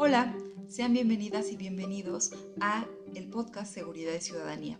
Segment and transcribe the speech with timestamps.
[0.00, 0.32] Hola,
[0.68, 4.78] sean bienvenidas y bienvenidos a el podcast Seguridad y Ciudadanía,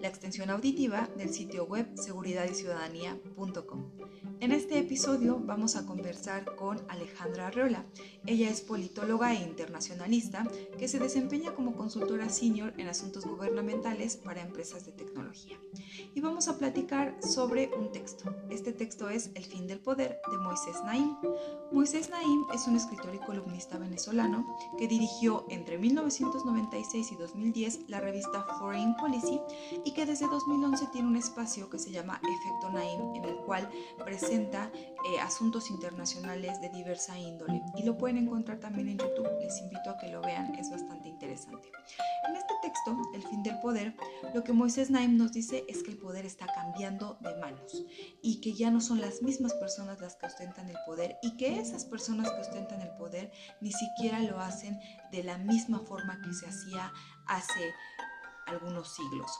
[0.00, 3.92] la extensión auditiva del sitio web seguridadyciudadanía.com.
[4.40, 7.86] En este episodio vamos a conversar con Alejandra Arreola.
[8.26, 10.44] Ella es politóloga e internacionalista
[10.78, 15.56] que se desempeña como consultora senior en asuntos gubernamentales para empresas de tecnología.
[16.12, 18.34] Y vamos a platicar sobre un texto.
[18.50, 21.16] Este texto es El fin del poder de Moisés Naim.
[21.70, 28.00] Moisés Naim es un escritor y columnista venezolano que dirigió entre 1996 y 2010 la
[28.00, 29.40] revista Foreign Policy
[29.84, 33.70] y que desde 2011 tiene un espacio que se llama Efecto Naim en el cual
[34.04, 34.72] presenta
[35.06, 39.28] eh, asuntos internacionales de diversa índole y lo pueden encontrar también en YouTube.
[39.40, 41.70] Les invito a que lo vean, es bastante interesante.
[42.28, 43.94] En este texto, El fin del poder,
[44.34, 47.84] lo que Moisés Naim nos dice es que el poder está cambiando de manos
[48.22, 51.60] y que ya no son las mismas personas las que ostentan el poder y que
[51.60, 53.30] esas personas que ostentan el poder
[53.60, 54.78] ni siquiera lo hacen
[55.12, 56.92] de la misma forma que se hacía
[57.26, 57.72] hace
[58.46, 59.30] algunos siglos.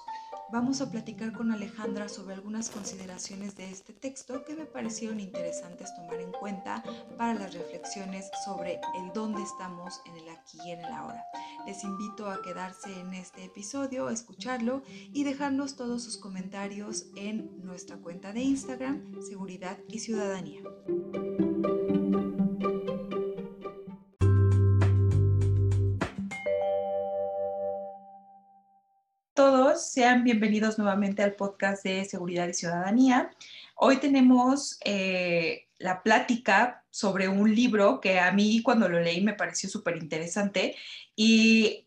[0.52, 5.92] Vamos a platicar con Alejandra sobre algunas consideraciones de este texto que me parecieron interesantes
[5.96, 6.84] tomar en cuenta
[7.18, 11.24] para las reflexiones sobre el dónde estamos en el aquí y en el ahora.
[11.66, 17.96] Les invito a quedarse en este episodio, escucharlo y dejarnos todos sus comentarios en nuestra
[17.96, 20.62] cuenta de Instagram, Seguridad y Ciudadanía.
[29.76, 33.30] Sean bienvenidos nuevamente al podcast de Seguridad y Ciudadanía.
[33.74, 39.34] Hoy tenemos eh, la plática sobre un libro que a mí cuando lo leí me
[39.34, 40.74] pareció súper interesante
[41.14, 41.85] y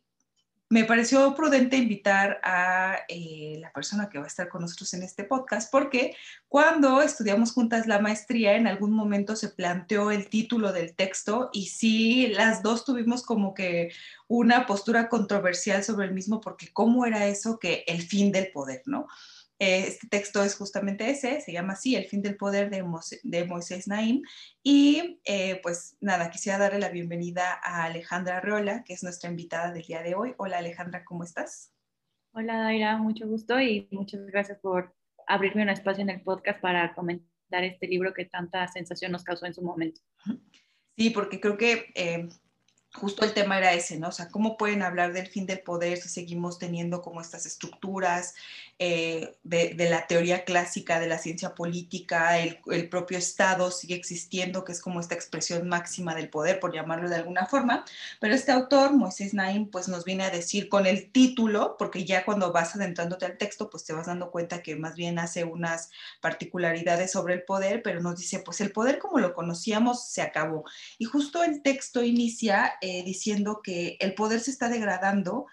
[0.70, 5.02] me pareció prudente invitar a eh, la persona que va a estar con nosotros en
[5.02, 6.16] este podcast, porque
[6.48, 11.68] cuando estudiamos juntas la maestría, en algún momento se planteó el título del texto y
[11.68, 13.92] sí, las dos tuvimos como que
[14.28, 18.84] una postura controversial sobre el mismo, porque cómo era eso que el fin del poder,
[18.86, 19.08] ¿no?
[19.60, 23.90] Eh, este texto es justamente ese, se llama así, El fin del poder de, Moisés
[23.90, 24.22] Naim.
[24.64, 29.74] Y eh, pues nada, quisiera darle la bienvenida a Alejandra Rola, que es nuestra invitada
[29.74, 30.34] del día de hoy.
[30.38, 31.74] Hola Alejandra, ¿cómo estás?
[32.32, 34.96] Hola Daira, mucho gusto y muchas gracias por
[35.28, 39.46] abrirme un espacio en el podcast para comentar este libro que tanta sensación nos causó
[39.46, 40.00] en su momento.
[40.98, 42.30] Sí, porque creo que eh,
[42.94, 44.08] justo el tema era ese, ¿no?
[44.08, 48.34] O sea, ¿cómo pueden hablar del fin del poder si seguimos teniendo como estas estructuras
[48.82, 54.72] eh, de, la teoría clásica de la ciencia política, el, propio Estado sigue existiendo, que
[54.72, 57.84] es como esta expresión máxima del poder, por llamarlo de alguna forma,
[58.22, 62.24] pero este autor, Moisés Naim, pues nos viene a decir con el título, porque ya
[62.24, 65.92] cuando vas adentrándote al texto, pues te vas dando cuenta que más bien hace unas
[66.22, 70.64] particularidades sobre el poder, pero nos dice, pues el poder como lo conocíamos se acabó.
[70.98, 75.48] Y justo el texto inicia eh, diciendo que el poder se está degradando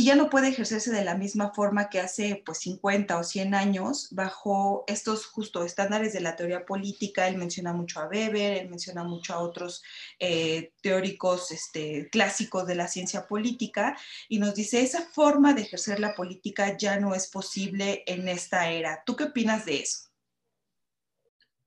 [0.00, 3.54] y ya no puede ejercerse de la misma forma que hace pues 50 o 100
[3.54, 7.28] años bajo estos justo estándares de la teoría política.
[7.28, 9.82] Él menciona mucho a Weber, él menciona mucho a otros
[10.18, 13.94] eh, teóricos este, clásicos de la ciencia política
[14.28, 18.70] y nos dice, esa forma de ejercer la política ya no es posible en esta
[18.70, 19.02] era.
[19.04, 20.10] ¿Tú qué opinas de eso?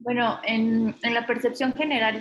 [0.04, 2.20] Bueno, en, la percepción general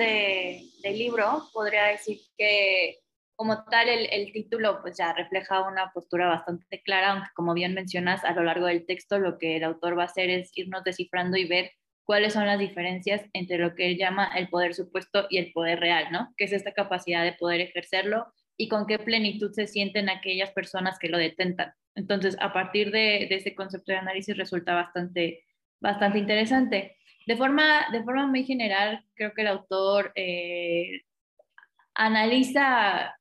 [0.82, 2.98] del libro, podría decir que
[3.36, 8.24] como tal el, título pues ya refleja una postura bastante clara, aunque como bien mencionas,
[8.24, 11.36] a lo largo del texto lo que el autor va a hacer es irnos descifrando
[11.36, 11.72] y ver
[12.04, 15.80] cuáles son las diferencias entre lo que él llama el poder supuesto y el poder
[15.80, 16.32] real, ¿no?
[16.36, 20.98] Que es esta capacidad de poder ejercerlo y con qué plenitud se sienten aquellas personas
[20.98, 21.72] que lo detentan.
[21.94, 25.44] Entonces, a partir de, de ese concepto de análisis resulta bastante,
[25.80, 26.96] bastante interesante.
[27.26, 31.02] De forma, de forma muy general, creo que el autor eh,
[31.94, 33.14] analiza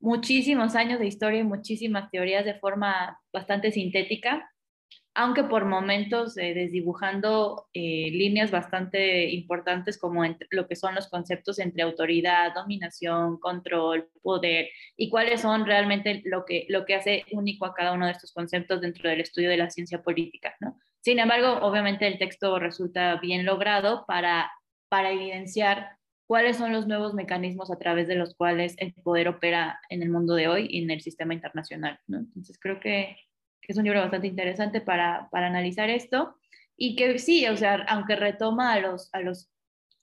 [0.00, 4.50] muchísimos años de historia y muchísimas teorías de forma bastante sintética,
[5.14, 11.58] aunque por momentos eh, desdibujando eh, líneas bastante importantes como lo que son los conceptos
[11.58, 17.64] entre autoridad, dominación, control, poder y cuáles son realmente lo que, lo que hace único
[17.64, 20.54] a cada uno de estos conceptos dentro del estudio de la ciencia política.
[20.60, 20.78] ¿no?
[21.04, 24.50] Sin embargo, obviamente el texto resulta bien logrado para,
[24.88, 29.78] para evidenciar cuáles son los nuevos mecanismos a través de los cuales el poder opera
[29.90, 32.00] en el mundo de hoy y en el sistema internacional.
[32.08, 33.18] Entonces creo que,
[33.68, 36.36] es un libro bastante interesante para, para, analizar esto
[36.74, 39.50] y que sí, o sea, aunque retoma a los, a los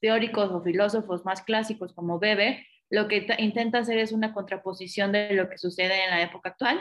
[0.01, 5.33] teóricos o filósofos más clásicos como Weber, lo que intenta hacer es una contraposición de
[5.33, 6.79] lo que sucede en la época actual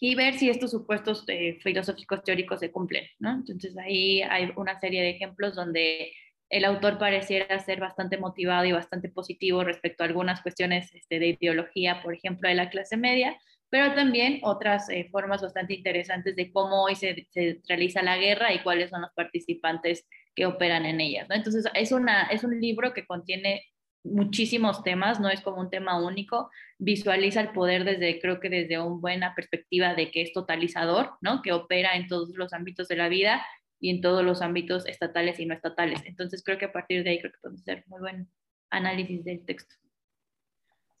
[0.00, 3.32] y ver si estos supuestos eh, filosóficos teóricos se cumplen, ¿no?
[3.32, 6.12] Entonces ahí hay una serie de ejemplos donde
[6.48, 11.28] el autor pareciera ser bastante motivado y bastante positivo respecto a algunas cuestiones este, de
[11.28, 13.36] ideología, por ejemplo, de la clase media,
[13.68, 17.26] pero también otras eh, formas bastante interesantes de cómo hoy se,
[17.66, 21.26] realiza la guerra y cuáles son los participantes que operan en ellas.
[21.30, 23.64] Entonces, es, una, es un libro que contiene
[24.06, 28.78] muchísimos temas, no es como un tema único, visualiza el poder desde, creo que desde
[28.78, 31.42] una buena perspectiva de que es totalizador, ¿no?
[31.42, 33.44] que opera en todos los ámbitos de la vida
[33.80, 36.00] y en todos los ámbitos estatales y no estatales.
[36.04, 38.28] Entonces creo que a partir de ahí creo que podemos hacer muy buen
[38.70, 39.74] análisis del texto.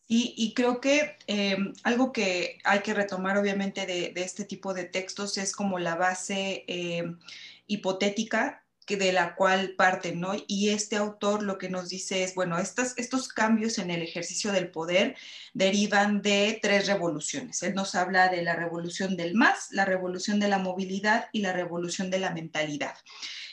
[0.08, 5.36] Y, creo que em, algo que hay que retomar obviamente de, este tipo de textos
[5.36, 7.18] es como la base em,
[7.66, 8.64] hipotética
[8.94, 10.34] de la cual parten, ¿no?
[10.46, 14.70] Y este autor lo que nos dice es, bueno, estos cambios en el ejercicio del
[14.70, 15.16] poder
[15.54, 17.64] derivan de tres revoluciones.
[17.64, 21.52] Él nos habla de la revolución del más, la revolución de la movilidad y la
[21.52, 22.94] revolución de la mentalidad.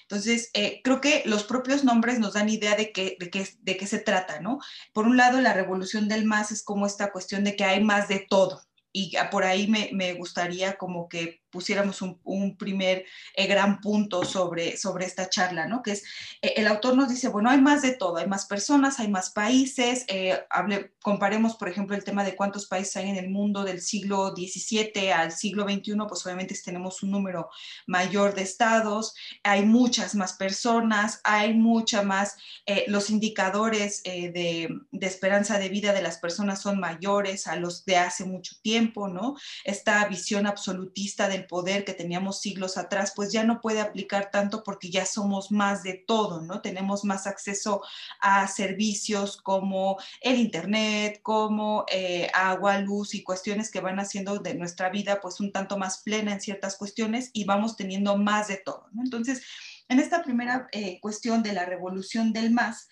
[0.04, 3.78] Entonces, eh, creo que los propios nombres nos dan idea de qué, de, qué, de
[3.78, 4.60] qué se trata, ¿no?
[4.92, 8.08] Por un lado, la revolución del más es como esta cuestión de que hay más
[8.10, 13.06] de todo, y por ahí me, me, gustaría como que pusiéramos un, primer
[13.36, 15.84] eh, gran punto sobre, sobre esta charla, ¿no?
[15.84, 16.04] Que es,
[16.42, 19.30] eh, el autor nos dice, bueno, hay más de todo, hay más personas, hay más
[19.30, 23.64] países, eh, hable, comparemos, por ejemplo, el tema de cuántos países hay en el mundo
[23.64, 27.50] del siglo XVII al siglo XXI, pues obviamente tenemos un número
[27.86, 29.14] mayor de estados,
[29.44, 32.36] hay muchas más personas, hay mucha más,
[32.88, 37.98] los indicadores de, de esperanza de vida de las personas son mayores a los de
[37.98, 39.36] hace mucho tiempo, ¿no?
[39.64, 44.64] Esta visión absolutista del poder que teníamos siglos atrás, pues ya no puede aplicar tanto
[44.64, 46.62] porque ya somos más de todo, ¿no?
[46.62, 47.82] Tenemos más acceso
[48.20, 54.56] a servicios como el Internet, como eh, agua, luz y cuestiones que van haciendo de
[54.56, 58.58] nuestra vida pues un tanto más plena en ciertas cuestiones y vamos teniendo más de
[58.58, 59.04] todo, ¿no?
[59.04, 59.44] Entonces,
[59.90, 62.88] en esta primera eh, cuestión de la revolución del más,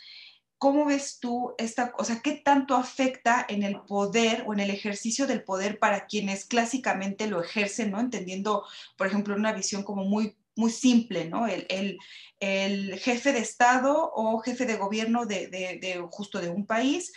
[0.62, 4.70] ¿Cómo ves tú esta, o sea, qué tanto afecta en el poder o en el
[4.70, 8.00] ejercicio del poder para quienes clásicamente lo ejercen, ¿no?
[8.00, 8.64] Entendiendo,
[8.96, 11.48] por ejemplo, una visión como muy, muy simple, ¿no?
[11.48, 11.98] El, el,
[12.40, 17.12] el jefe de Estado o jefe de gobierno de, de, de justo de un país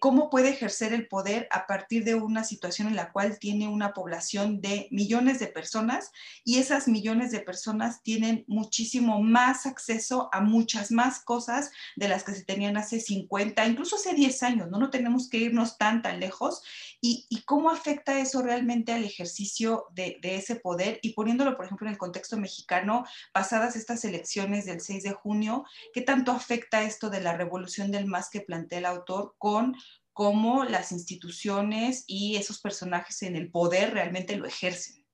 [0.00, 3.92] cómo puede ejercer el poder a partir de una situación en la cual tiene una
[3.92, 6.12] población de millones de personas
[6.44, 12.24] y esas millones de personas tienen muchísimo más acceso a muchas más cosas de las
[12.24, 16.02] que se tenían hace 50, incluso hace 10 años, no, no tenemos que irnos tan,
[16.02, 16.62] tan lejos.
[17.00, 21.86] Y, cómo afecta eso realmente al ejercicio de, de ese poder y poniéndolo, por ejemplo,
[21.86, 27.08] en el contexto mexicano, pasadas estas elecciones del 6 de junio, ¿qué tanto afecta esto
[27.08, 29.75] de la revolución del más que plantea el autor con
[30.12, 35.04] cómo las instituciones y esos personajes en el poder realmente lo ejercen.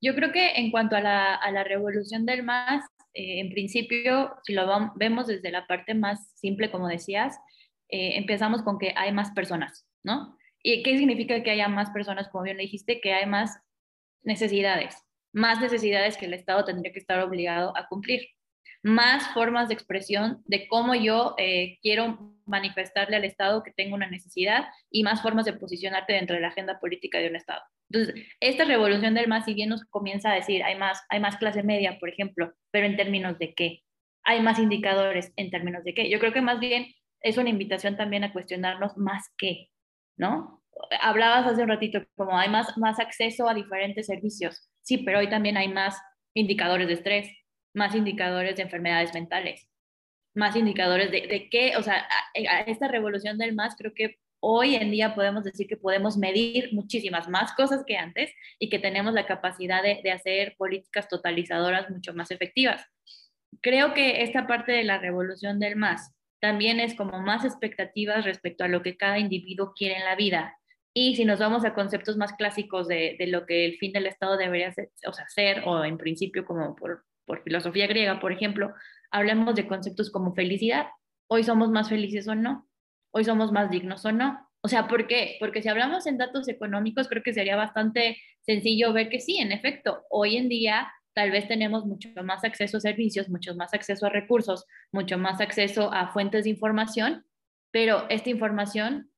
[0.00, 4.92] yo creo que en cuanto a la, revolución del MAS, eh, en principio, si lo
[4.96, 7.38] vemos desde la parte más simple, como decías,
[7.88, 10.36] eh, empezamos con que hay más personas, ¿no?
[10.62, 12.28] ¿Y qué significa que haya más personas?
[12.28, 13.58] Como bien le dijiste, que hay más
[14.22, 14.96] necesidades,
[15.32, 18.28] más necesidades que el Estado tendría que estar obligado a cumplir
[18.82, 24.08] más formas de expresión de cómo yo eh, quiero manifestarle al Estado que tengo una
[24.08, 27.62] necesidad y más formas de posicionarte dentro de la agenda política de un Estado.
[27.90, 31.36] Entonces, esta revolución del más, si bien nos comienza a decir, hay más, hay más
[31.36, 33.82] clase media, por ejemplo, pero en términos de qué?
[34.24, 36.08] Hay más indicadores en términos de qué?
[36.08, 36.86] Yo creo que más bien
[37.20, 39.68] es una invitación también a cuestionarnos más qué,
[40.16, 40.62] ¿no?
[41.02, 44.70] Hablabas hace un ratito como hay más, más acceso a diferentes servicios.
[44.82, 46.00] Sí, pero hoy también hay más
[46.34, 47.28] indicadores de estrés,
[47.74, 49.68] más indicadores de enfermedades mentales,
[50.34, 52.06] más indicadores de, de qué, o sea,
[52.66, 57.28] esta revolución del más, creo que hoy en día podemos decir que podemos medir muchísimas
[57.28, 62.14] más cosas que antes y que tenemos la capacidad de, de hacer políticas totalizadoras mucho
[62.14, 62.84] más efectivas.
[63.60, 68.64] Creo que esta parte de la revolución del más también es como más expectativas respecto
[68.64, 70.56] a lo que cada individuo quiere en la vida.
[70.94, 74.06] Y si nos vamos a conceptos más clásicos de, de lo que el fin del
[74.06, 78.32] Estado debería ser, o sea, ser, o en principio como por por filosofía griega, por
[78.32, 78.74] ejemplo,
[79.12, 80.88] hablemos de conceptos como felicidad.
[81.28, 82.68] Hoy somos más felices o no.
[83.12, 84.50] Hoy somos más dignos o no.
[84.62, 85.36] O sea, ¿por qué?
[85.38, 89.52] Porque si hablamos en datos económicos, creo que sería bastante sencillo ver que sí, en
[89.52, 94.06] efecto, hoy en día tal vez tenemos mucho más acceso a servicios, mucho más acceso
[94.06, 97.24] a recursos, mucho más acceso a fuentes de información,
[97.70, 99.12] pero esta información,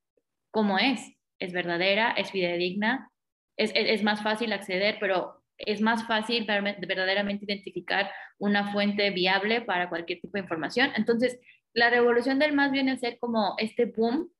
[0.50, 1.00] ¿cómo es?
[1.38, 2.10] ¿Es verdadera?
[2.10, 3.10] ¿Es fidedigna?
[3.56, 9.62] Es, es, es más fácil acceder, pero es más fácil verdaderamente identificar una fuente viable
[9.62, 10.90] para cualquier tipo de información.
[10.96, 11.38] Entonces,
[11.72, 14.30] la revolución del más viene a ser como este boom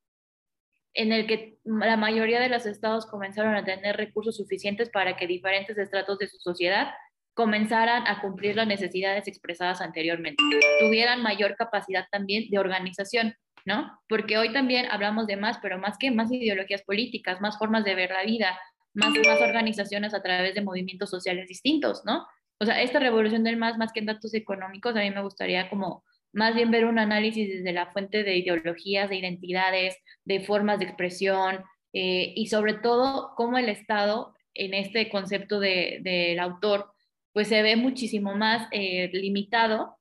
[0.94, 5.26] en el que la mayoría de los estados comenzaron a tener recursos suficientes para que
[5.26, 6.92] diferentes estratos de su sociedad
[7.34, 10.42] comenzaran a cumplir las necesidades expresadas anteriormente,
[10.80, 13.98] tuvieran mayor capacidad también de organización, ¿no?
[14.06, 17.94] Porque hoy también hablamos de más, pero más que más ideologías políticas, más formas de
[17.94, 18.58] ver la vida,
[18.94, 22.26] más, más organizaciones a través de movimientos sociales distintos, ¿no?
[22.58, 25.68] O sea, esta revolución del más, más que en datos económicos, a mí me gustaría
[25.68, 30.78] como más bien ver un análisis desde la fuente de ideologías, de identidades, de formas
[30.78, 36.92] de expresión eh, y sobre todo cómo el Estado en este concepto del de, autor
[37.32, 39.96] pues se ve muchísimo más eh, limitado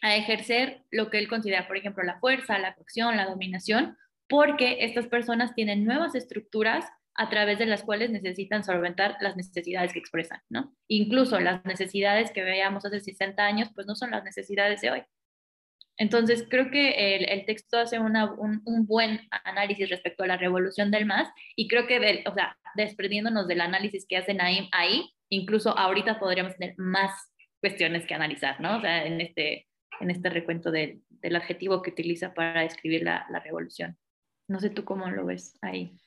[0.00, 3.96] a ejercer lo que él considera, por ejemplo, la fuerza, la coacción, la dominación,
[4.28, 6.84] porque estas personas tienen nuevas estructuras
[7.18, 10.72] a través de las cuales necesitan solventar las necesidades que expresan, ¿no?
[10.86, 15.02] Incluso las necesidades que veíamos hace 60 años, pues no son las necesidades de hoy.
[15.96, 18.14] Entonces, creo que el, texto hace un,
[18.86, 23.62] buen análisis respecto a la revolución del MAS y creo que, o sea, desprendiéndonos del
[23.62, 27.10] análisis que hacen ahí, ahí, incluso ahorita podríamos tener más
[27.60, 28.76] cuestiones que analizar, ¿no?
[28.76, 29.66] O sea, en este,
[29.98, 31.02] en este recuento del
[31.34, 33.98] adjetivo que utiliza para describir la revolución.
[34.46, 35.98] No sé tú cómo lo ves ahí.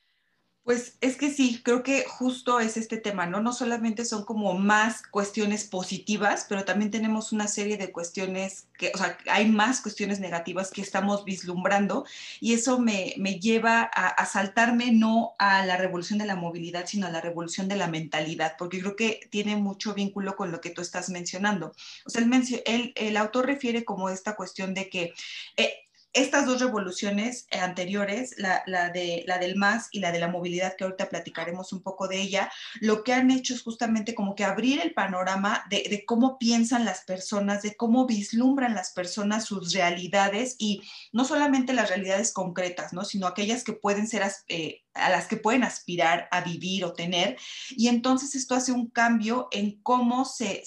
[0.64, 3.40] Pues es que sí, creo que justo es este tema, ¿no?
[3.40, 8.92] No solamente son como más cuestiones positivas, pero también tenemos una serie de cuestiones que,
[8.94, 12.06] o sea, hay más cuestiones negativas que estamos vislumbrando
[12.38, 17.10] y eso me, lleva a, saltarme no a la revolución de la movilidad, sino a
[17.10, 20.80] la revolución de la mentalidad, porque creo que tiene mucho vínculo con lo que tú
[20.80, 21.72] estás mencionando.
[22.06, 25.12] O sea, el, el autor refiere como esta cuestión de que...
[25.56, 25.74] Eh,
[26.12, 30.76] estas dos revoluciones eh, anteriores, la, de, la del MAS y la de la movilidad,
[30.76, 32.50] que ahorita platicaremos un poco de ella,
[32.80, 37.02] lo que han hecho es justamente como que abrir el panorama de, cómo piensan las
[37.04, 43.04] personas, de cómo vislumbran las personas sus realidades y no solamente las realidades concretas, ¿no?
[43.04, 47.38] sino aquellas que pueden ser eh, a las que pueden aspirar a vivir o tener.
[47.70, 50.64] Y entonces esto hace un cambio en cómo se,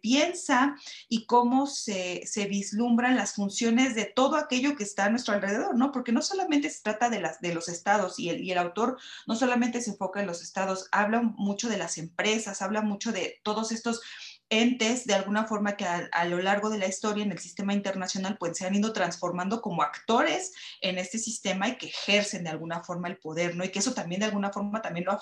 [0.00, 0.76] piensa
[1.08, 5.92] y cómo se, vislumbran las funciones de todo aquello que está a nuestro alrededor, ¿no?
[5.92, 8.98] Porque no solamente se trata de, las, de los estados y el, y el autor
[9.26, 13.40] no solamente se enfoca en los estados, habla mucho de las empresas, habla mucho de
[13.42, 14.00] todos estos
[14.52, 18.36] entes de alguna forma que a, lo largo de la historia en el sistema internacional
[18.38, 22.84] pues se han ido transformando como actores en este sistema y que ejercen de alguna
[22.84, 23.64] forma el poder, ¿no?
[23.64, 25.20] Y que eso también de alguna forma también lo ha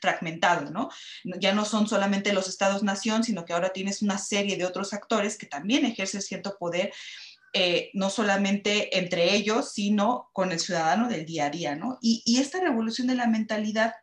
[0.00, 0.88] fragmentado, ¿no?
[1.24, 5.36] Ya no son solamente los estados-nación, sino que ahora tienes una serie de otros actores
[5.36, 6.92] que también ejercen cierto poder.
[7.52, 11.98] Eh, no solamente entre ellos, sino con el ciudadano del día a día, ¿no?
[12.00, 13.94] Y, y esta revolución de la mentalidad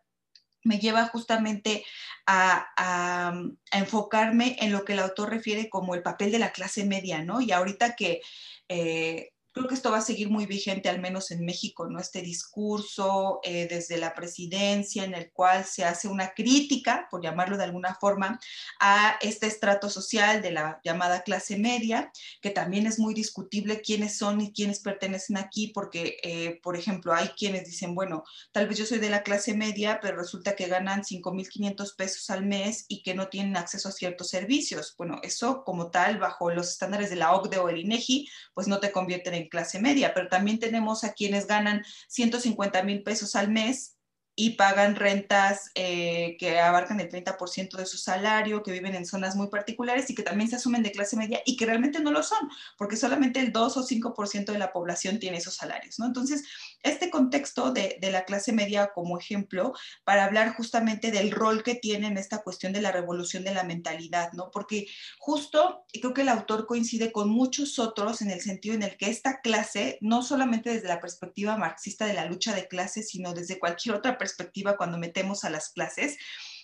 [0.68, 1.86] me lleva justamente
[2.26, 3.34] a,
[3.72, 7.42] enfocarme en lo que el autor refiere como el papel de la clase media, ¿no?
[7.42, 8.22] Y ahorita que
[8.68, 12.00] eh, creo que esto va a seguir muy vigente, al menos en México, ¿no?
[12.00, 17.58] Este discurso eh, desde la presidencia en el cual se hace una crítica, por llamarlo
[17.58, 18.40] de alguna forma,
[18.80, 22.12] a este estrato social de la llamada clase media,
[22.42, 27.14] que también es muy discutible quiénes son y quiénes pertenecen aquí, porque, eh, por ejemplo,
[27.14, 30.68] hay quienes dicen, bueno, tal vez yo soy de la clase media, pero resulta que
[30.68, 34.94] ganan 5.500 pesos al mes y que no tienen acceso a ciertos servicios.
[34.98, 38.80] Bueno, eso como tal, bajo los estándares de la OCDE o el INEGI, pues no
[38.80, 43.50] te convierten en clase media, pero también tenemos a quienes ganan 150 mil pesos al
[43.50, 43.97] mes
[44.40, 49.36] y pagan rentas eh, que abarcan el 30% de su salario, que viven en zonas
[49.36, 52.22] muy particulares y que también se asumen de clase media y que realmente no lo
[52.22, 56.06] son, porque solamente el 2 o 5% de la población tiene esos salarios, ¿no?
[56.06, 56.44] Entonces,
[56.84, 61.74] este contexto de, de, la clase media como ejemplo para hablar justamente del rol que
[61.74, 64.52] tiene en esta cuestión de la revolución de la mentalidad, ¿no?
[64.52, 64.86] Porque
[65.18, 69.10] justo, creo que el autor coincide con muchos otros en el sentido en el que
[69.10, 73.58] esta clase, no solamente desde la perspectiva marxista de la lucha de clases, sino desde
[73.58, 76.18] cualquier otra perspectiva, perspectiva cuando metemos a las clases,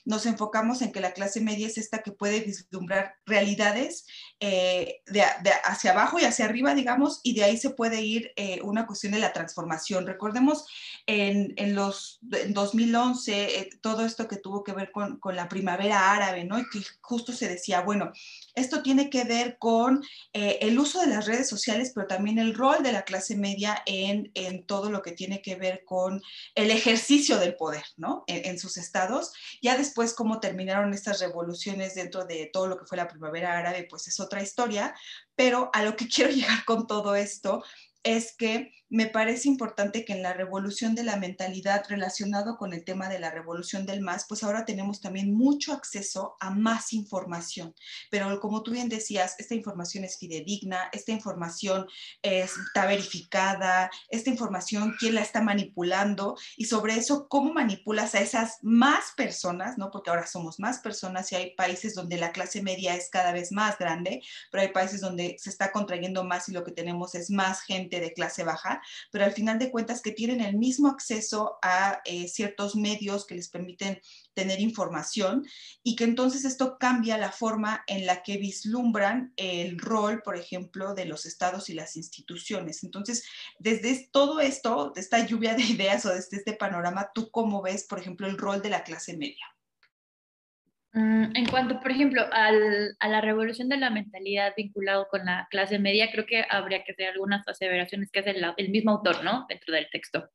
[0.06, 4.06] nos enfocamos en que la clase media es esta que puede vislumbrar realidades
[4.42, 5.24] eh, de,
[5.64, 9.14] hacia abajo y hacia arriba, digamos, y de ahí se puede ir eh, una cuestión
[9.14, 10.06] de la transformación.
[10.06, 10.66] Recordemos
[11.06, 15.48] en, en los en 2011 eh, todo esto que tuvo que ver con, con, la
[15.48, 16.60] primavera árabe, ¿no?
[16.60, 18.12] Y que justo se decía, bueno,
[18.56, 22.84] esto tiene que ver con el uso de las redes sociales, pero también el rol
[22.84, 26.22] de la clase media en, en todo lo que tiene que ver con
[26.56, 28.24] el ejercicio del poder, ¿no?
[28.28, 29.34] En, en sus estados.
[29.62, 33.88] Ya después cómo terminaron estas revoluciones dentro de todo lo que fue la primavera árabe,
[33.90, 34.96] pues es otra historia,
[35.36, 37.64] pero a lo que quiero llegar con todo esto
[38.04, 42.84] es que me parece importante que en la revolución de la mentalidad relacionado con el
[42.84, 47.74] tema de la revolución del más, pues ahora tenemos también mucho acceso a más información.
[48.12, 51.88] Pero como tú bien decías, esta información es fidedigna, esta información
[52.22, 58.60] está verificada, esta información, quién la está manipulando y sobre eso, cómo manipulas a esas
[58.62, 59.90] más personas, ¿no?
[59.90, 63.52] Porque ahora somos más personas y hay países donde la clase media es cada vez
[63.52, 64.22] más grande,
[64.52, 68.00] pero hay países donde se está contrayendo más y lo que tenemos es más gente
[68.00, 72.28] de clase baja pero al final de cuentas que tienen el mismo acceso a eh,
[72.28, 74.00] ciertos medios que les permiten
[74.34, 75.46] tener información
[75.84, 80.94] y que entonces esto cambia la forma en la que vislumbran el rol, por ejemplo,
[80.94, 82.84] de los estados y las instituciones.
[82.84, 83.26] Entonces,
[83.60, 87.84] desde todo esto, de esta lluvia de ideas o desde este panorama, ¿tú cómo ves,
[87.84, 89.46] por ejemplo, el rol de la clase media?
[90.94, 95.80] Mm, en cuanto, por ejemplo, a la revolución de la mentalidad vinculado con la clase
[95.80, 99.46] media, creo que habría que hacer algunas aseveraciones que hace el, mismo autor, ¿no?
[99.50, 100.30] Dentro del texto.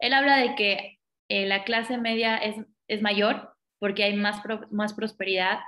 [0.00, 0.98] Él habla de que
[1.28, 2.56] eh, la clase media es,
[2.88, 5.60] es mayor porque hay más, más prosperidad,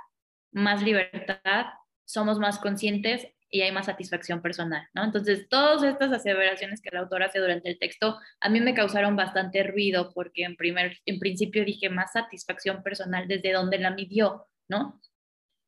[0.51, 1.67] más libertad,
[2.05, 5.03] somos más conscientes y hay más satisfacción personal, ¿no?
[5.03, 9.15] Entonces, todas estas aseveraciones que el autor hace durante el texto a mí me causaron
[9.15, 14.47] bastante ruido porque en, primer, en principio dije más satisfacción personal desde donde la midió,
[14.67, 14.99] ¿no?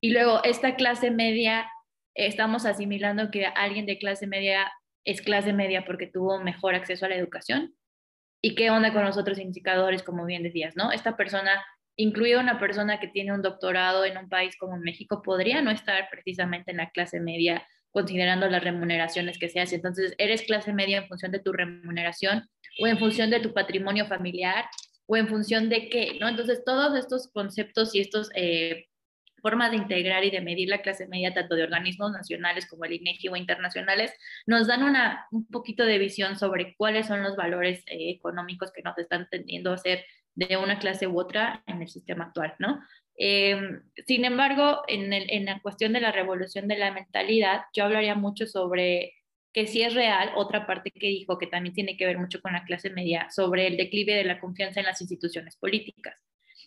[0.01, 1.70] Y luego, esta clase media,
[2.15, 4.74] estamos asimilando que alguien de clase media
[5.06, 7.75] es clase media porque tuvo mejor acceso a la educación.
[8.42, 10.92] ¿Y qué onda con los otros indicadores, como bien decías, ¿no?
[10.92, 11.63] Esta persona
[11.98, 16.10] incluida una persona que tiene un doctorado en un país como México, podría no estar
[16.10, 17.65] precisamente en la clase media
[17.96, 19.78] considerando las remuneraciones que se hacen.
[19.78, 22.46] Entonces, eres clase media en función de tu remuneración
[22.82, 24.66] o en función de tu patrimonio familiar
[25.06, 26.28] o en función de qué, ¿no?
[26.28, 28.88] Entonces, todos estos conceptos y estas eh,
[29.42, 32.92] formas de integrar y de medir la clase media, tanto de organismos nacionales como el
[32.92, 34.12] INEGI o internacionales,
[34.46, 38.82] nos dan una, un poquito de visión sobre cuáles son los valores eh, económicos que
[38.82, 42.82] nos están tendiendo a ser de una clase u otra en el sistema actual, ¿no?
[43.17, 48.15] Em, sin embargo, en, en, la cuestión de la revolución de la mentalidad, yo hablaría
[48.15, 49.13] mucho sobre
[49.53, 52.51] que si es real, otra parte que dijo que también tiene que ver mucho con
[52.53, 56.15] la clase media, sobre el declive de la confianza en las instituciones políticas.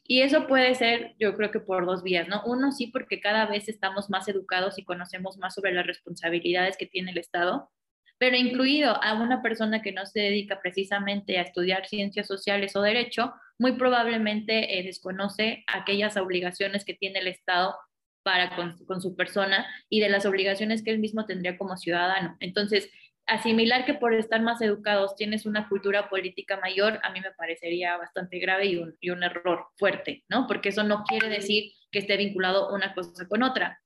[0.05, 2.43] Y eso puede ser, yo creo que por dos vías, ¿no?
[2.47, 6.87] Uno, sí, porque cada vez estamos más educados y conocemos más sobre las responsabilidades que
[6.87, 7.71] tiene el Estado,
[8.19, 12.83] pero incluido a una persona que no se dedica precisamente a estudiar ciencias sociales o
[12.83, 17.75] derecho, muy probablemente eh, desconoce aquellas obligaciones que tiene el Estado
[18.23, 18.55] para
[18.87, 22.37] con, su persona y de las obligaciones que él mismo tendría como ciudadano.
[22.41, 22.91] Entonces,
[23.27, 27.97] asimilar que por estar más educados tienes una cultura política mayor, a mí me parecería
[27.97, 30.47] bastante grave y un, y un error fuerte, ¿no?
[30.47, 33.81] Porque eso no quiere decir que esté vinculado una cosa con otra.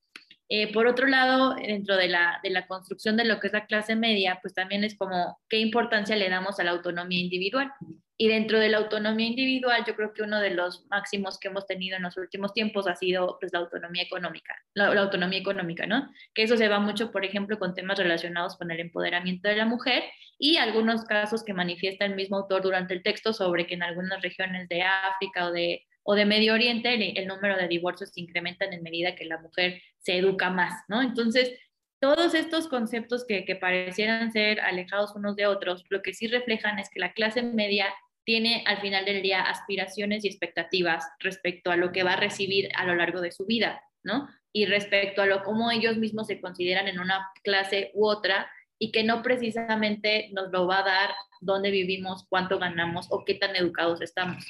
[0.48, 3.66] Eh, por otro lado, dentro de la, de la construcción de lo que es la
[3.66, 7.72] clase media, pues también es como qué importancia le damos a la autonomía individual.
[8.18, 11.66] Y dentro de la autonomía individual, yo creo que uno de los máximos que hemos
[11.66, 16.09] tenido en los últimos tiempos ha sido pues, la autonomía económica, la, autonomía económica, ¿no?
[16.35, 19.64] Que eso se va mucho, por ejemplo, con temas relacionados con el empoderamiento de la
[19.64, 20.05] mujer
[20.38, 24.22] y algunos casos que manifiesta el mismo autor durante el texto sobre que en algunas
[24.22, 28.64] regiones de África o de o de Medio Oriente, el, número de divorcios se incrementa
[28.64, 31.03] en medida que la mujer se educa más, ¿no?
[31.03, 31.59] Entonces,
[32.01, 36.91] todos estos conceptos que, parecieran ser alejados unos de otros, lo que sí reflejan es
[36.91, 37.87] que la clase media
[38.25, 42.69] tiene al final del día aspiraciones y expectativas respecto a lo que va a recibir
[42.77, 44.29] a lo largo de su vida, ¿no?
[44.53, 48.91] Y respecto a lo cómo ellos mismos se consideran en una clase u otra y
[48.91, 51.11] que no precisamente nos lo va a dar
[51.41, 54.45] dónde vivimos, cuánto ganamos o qué tan educados estamos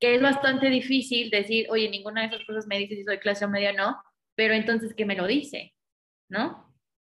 [0.00, 3.44] que es bastante difícil decir, oye, ninguna de esas cosas me dice si soy clase
[3.46, 3.96] o media no,
[4.34, 5.74] pero entonces, ¿qué me lo dice?
[6.28, 6.72] ¿No?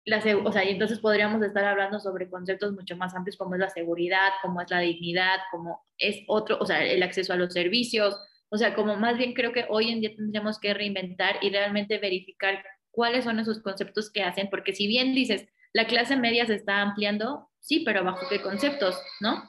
[0.06, 3.60] La, o sea, y entonces podríamos estar hablando sobre conceptos mucho más amplios como es
[3.60, 7.52] la seguridad, como es la dignidad, como es otro, o sea, el acceso a los
[7.52, 8.18] servicios,
[8.50, 11.98] o sea, como más bien creo que hoy en día tendríamos que reinventar y realmente
[11.98, 16.56] verificar cuáles son esos conceptos que hacen, porque si bien dices, la clase media se
[16.56, 19.44] está ampliando, sí, pero bajo qué conceptos, ¿no?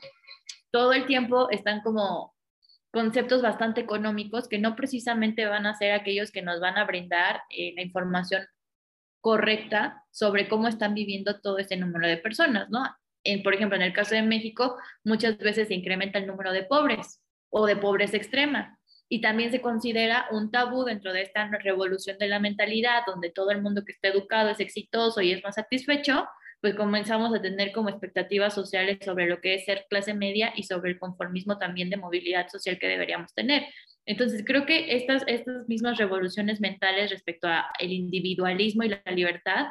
[0.72, 2.34] Todo el tiempo están como
[2.90, 7.42] conceptos bastante económicos que no precisamente van a ser aquellos que nos van a brindar
[7.50, 8.46] eh, la información
[9.20, 12.84] correcta sobre cómo están viviendo todo este número de personas, ¿no?
[13.24, 16.62] En, por ejemplo, en el caso de México, muchas veces se incrementa el número de
[16.62, 17.20] pobres
[17.50, 18.78] o de pobreza extrema.
[19.10, 23.50] Y también se considera un tabú dentro de esta revolución de la mentalidad, donde todo
[23.50, 26.26] el mundo que está educado es exitoso y es más satisfecho,
[26.60, 30.64] pues comenzamos a tener como expectativas sociales sobre lo que es ser clase media y
[30.64, 33.66] sobre el conformismo también de movilidad social que deberíamos tener.
[34.06, 39.66] Entonces, creo que estas, estas mismas revoluciones mentales respecto al individualismo y la libertad,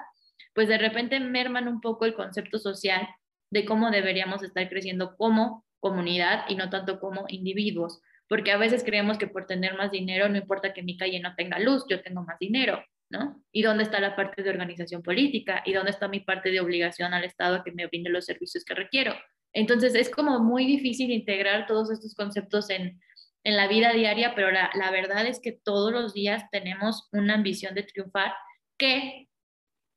[0.53, 3.07] pues de repente merman un poco el concepto social
[3.49, 8.83] de cómo deberíamos estar creciendo como comunidad y no tanto como individuos, porque a veces
[8.83, 12.01] creemos que por tener más dinero no importa que mi calle no tenga luz, yo
[12.01, 13.43] tengo más dinero, ¿no?
[13.51, 15.63] ¿Y dónde está la parte de organización política?
[15.65, 18.73] ¿Y dónde está mi parte de obligación al Estado que me brinde los servicios que
[18.73, 19.13] requiero?
[19.53, 22.99] Entonces es como muy difícil integrar todos estos conceptos en,
[23.43, 27.35] en la vida diaria, pero la, la verdad es que todos los días tenemos una
[27.35, 28.33] ambición de triunfar
[28.77, 29.27] que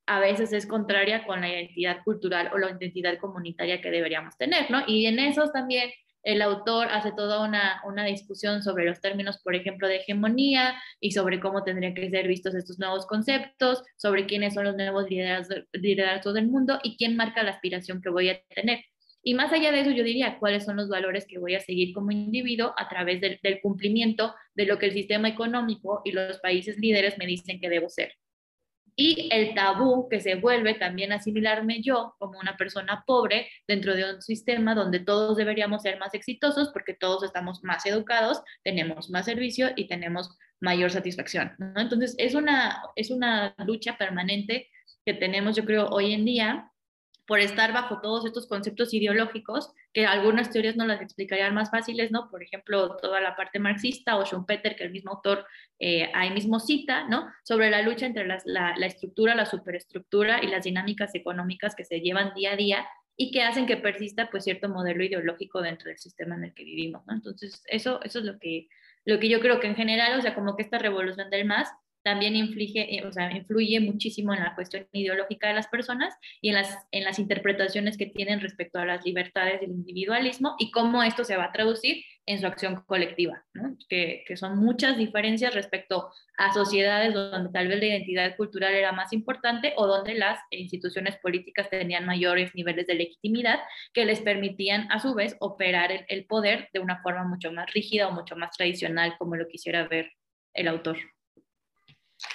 [0.06, 4.70] a veces es contraria con la identidad cultural o la identidad comunitaria que deberíamos tener,
[4.70, 4.82] ¿no?
[4.86, 5.90] Y en esos también
[6.22, 11.12] el autor hace toda una, una, discusión sobre los términos, por ejemplo, de hegemonía y
[11.12, 16.34] sobre cómo tendrían que ser vistos estos nuevos conceptos, sobre quiénes son los nuevos liderazgos
[16.34, 18.80] del mundo y quién marca la aspiración que voy a tener.
[19.22, 21.92] Y más allá de eso, yo diría cuáles son los valores que voy a seguir
[21.92, 26.38] como individuo a través del, del cumplimiento de lo que el sistema económico y los
[26.38, 28.14] países líderes me dicen que debo ser
[28.96, 34.14] y el tabú que se vuelve también asimilarme yo como una persona pobre dentro de
[34.14, 39.26] un sistema donde todos deberíamos ser más exitosos porque todos estamos más educados, tenemos más
[39.26, 41.52] servicio y tenemos mayor satisfacción.
[41.76, 44.68] Entonces es una, es una lucha permanente
[45.04, 46.69] que tenemos yo creo hoy en día
[47.30, 52.10] por estar bajo todos estos conceptos ideológicos, que algunas teorías no las explicarían más fáciles,
[52.10, 52.28] ¿no?
[52.28, 55.46] Por ejemplo, toda la parte marxista o Schumpeter, que el mismo autor
[55.78, 57.28] eh, ahí mismo cita, ¿no?
[57.44, 62.34] Sobre la lucha entre la, estructura, la superestructura y las dinámicas económicas que se llevan
[62.34, 66.34] día a día y que hacen que persista pues cierto modelo ideológico dentro del sistema
[66.34, 67.14] en el que vivimos, ¿no?
[67.14, 68.66] Entonces, eso, eso es lo que,
[69.04, 71.68] lo que yo creo que en general, o sea, como que esta revolución del más
[72.02, 73.02] también eh,
[73.34, 76.54] influye muchísimo en la cuestión ideológica de las personas y en
[77.04, 81.44] las, interpretaciones que tienen respecto a las libertades del individualismo y cómo esto se va
[81.44, 83.44] a traducir en su acción colectiva,
[83.88, 89.12] que, son muchas diferencias respecto a sociedades donde tal vez la identidad cultural era más
[89.12, 93.58] importante o donde las instituciones políticas tenían mayores niveles de legitimidad
[93.92, 98.08] que les permitían a su vez operar el poder de una forma mucho más rígida
[98.08, 100.12] o mucho más tradicional como lo quisiera ver
[100.54, 100.98] el autor.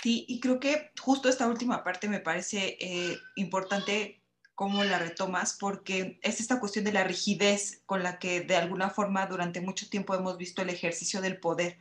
[0.02, 4.21] Sí, y creo que justo esta última parte me parece eh, importante
[4.56, 8.89] cómo la retomas, porque es esta cuestión de la rigidez con la que de alguna
[8.89, 11.78] forma durante mucho tiempo hemos visto el ejercicio del poder.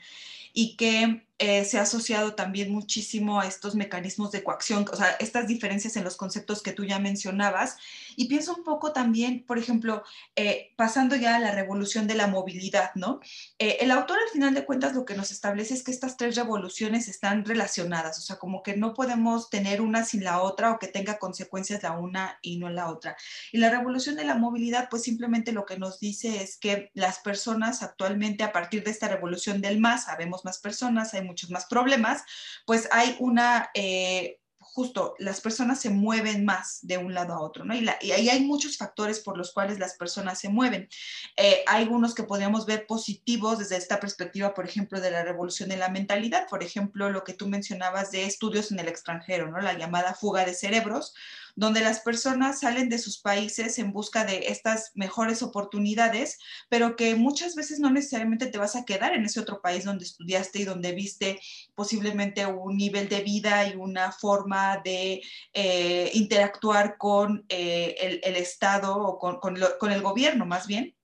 [0.53, 5.16] Y que eh, se ha asociado también muchísimo a estos mecanismos de coacción, o sea,
[5.18, 7.77] estas diferencias en los conceptos que tú ya mencionabas.
[8.16, 10.05] Y pienso un poco también, por ejemplo,
[10.37, 13.18] eh, pasando ya a la revolución de la movilidad, ¿no?
[13.59, 16.37] Eh, el autor al final de cuentas lo que nos establece es que estas tres
[16.37, 20.79] revoluciones están relacionadas, o sea, como que no podemos tener una sin la otra o
[20.79, 23.16] que tenga consecuencias la una y no la otra.
[23.51, 27.18] Y la revolución de la movilidad, pues simplemente lo que nos dice es que las
[27.18, 31.67] personas actualmente, a partir de esta revolución del más, sabemos más personas, hay muchos más
[31.67, 32.23] problemas,
[32.67, 34.39] pues hay una, eh,
[34.75, 37.77] justo las personas se mueven más de un lado a otro, ¿no?
[37.77, 40.89] Y, ahí hay muchos factores por los cuales las personas se mueven.
[41.37, 45.69] Eh, hay algunos que podríamos ver positivos desde esta perspectiva, por ejemplo, de la revolución
[45.69, 49.61] de la mentalidad, por ejemplo, lo que tú mencionabas de estudios en el extranjero, ¿no?
[49.61, 51.15] La llamada fuga de cerebros,
[51.57, 56.38] donde las personas salen de sus países en busca de estas mejores oportunidades,
[56.69, 60.05] pero que muchas veces no necesariamente te vas a quedar en ese otro país donde
[60.05, 61.40] estudiaste y donde viste
[61.75, 68.97] posiblemente un nivel de vida y una forma de eh, interactuar con eh, el, Estado
[68.97, 70.95] o con el gobierno más bien.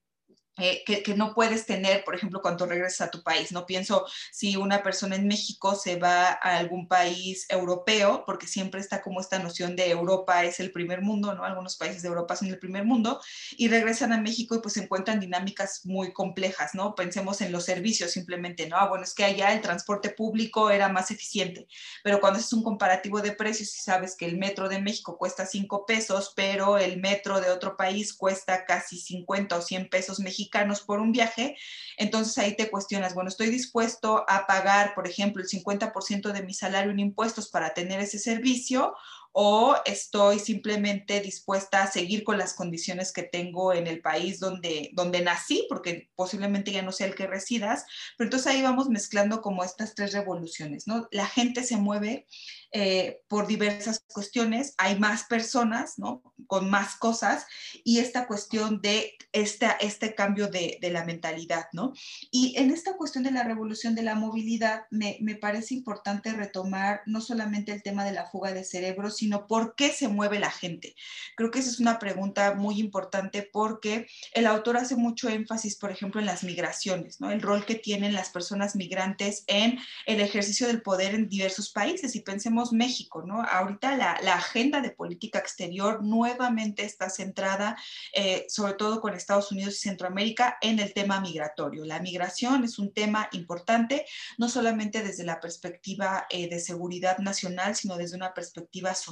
[0.60, 3.52] Eh, que, no puedes tener, por ejemplo, cuando regresas a tu país.
[3.52, 8.80] No pienso si una persona en México se va a algún país europeo, porque siempre
[8.80, 11.44] está como esta noción de Europa es el primer mundo, ¿no?
[11.44, 13.20] Algunos países de Europa son el primer mundo,
[13.56, 16.94] y regresan a México y pues encuentran dinámicas muy complejas, ¿no?
[16.94, 18.76] Pensemos en los servicios simplemente, ¿no?
[18.76, 21.66] Ah, bueno, es que allá el transporte público era más eficiente,
[22.04, 25.46] pero cuando es un comparativo de precios y sabes que el metro de México cuesta
[25.46, 30.49] 5 pesos, pero el metro de otro país cuesta casi 50 o 100 pesos mexicanos,
[30.80, 31.56] por un viaje,
[31.96, 36.54] entonces ahí te cuestionas, bueno, estoy dispuesto a pagar, por ejemplo, el 50% de mi
[36.54, 38.94] salario en impuestos para tener ese servicio
[39.32, 44.90] o estoy simplemente dispuesta a seguir con las condiciones que tengo en el país donde,
[44.92, 47.84] donde nací, porque posiblemente ya no sea el que residas,
[48.16, 51.08] pero entonces ahí vamos mezclando como estas tres revoluciones, ¿no?
[51.12, 52.26] La gente se mueve
[52.72, 56.22] eh, por diversas cuestiones, hay más personas, ¿no?
[56.46, 57.46] Con más cosas
[57.84, 61.92] y esta cuestión de esta, este cambio de, de la mentalidad, ¿no?
[62.32, 67.02] Y en esta cuestión de la revolución de la movilidad, me, me parece importante retomar
[67.06, 70.50] no solamente el tema de la fuga de cerebros, sino por qué se mueve la
[70.50, 70.96] gente.
[71.36, 75.90] Creo que esa es una pregunta muy importante porque el autor hace mucho énfasis, por
[75.90, 77.30] ejemplo, en las migraciones, ¿no?
[77.30, 82.16] El rol que tienen las personas migrantes en el ejercicio del poder en diversos países.
[82.16, 83.42] Y pensemos México, ¿no?
[83.42, 87.76] Ahorita la, agenda de política exterior nuevamente está centrada,
[88.14, 91.84] eh, sobre todo con Estados Unidos y Centroamérica, en el tema migratorio.
[91.84, 94.06] La migración es un tema importante,
[94.38, 99.09] no solamente desde la perspectiva eh, de seguridad nacional, sino desde una perspectiva social,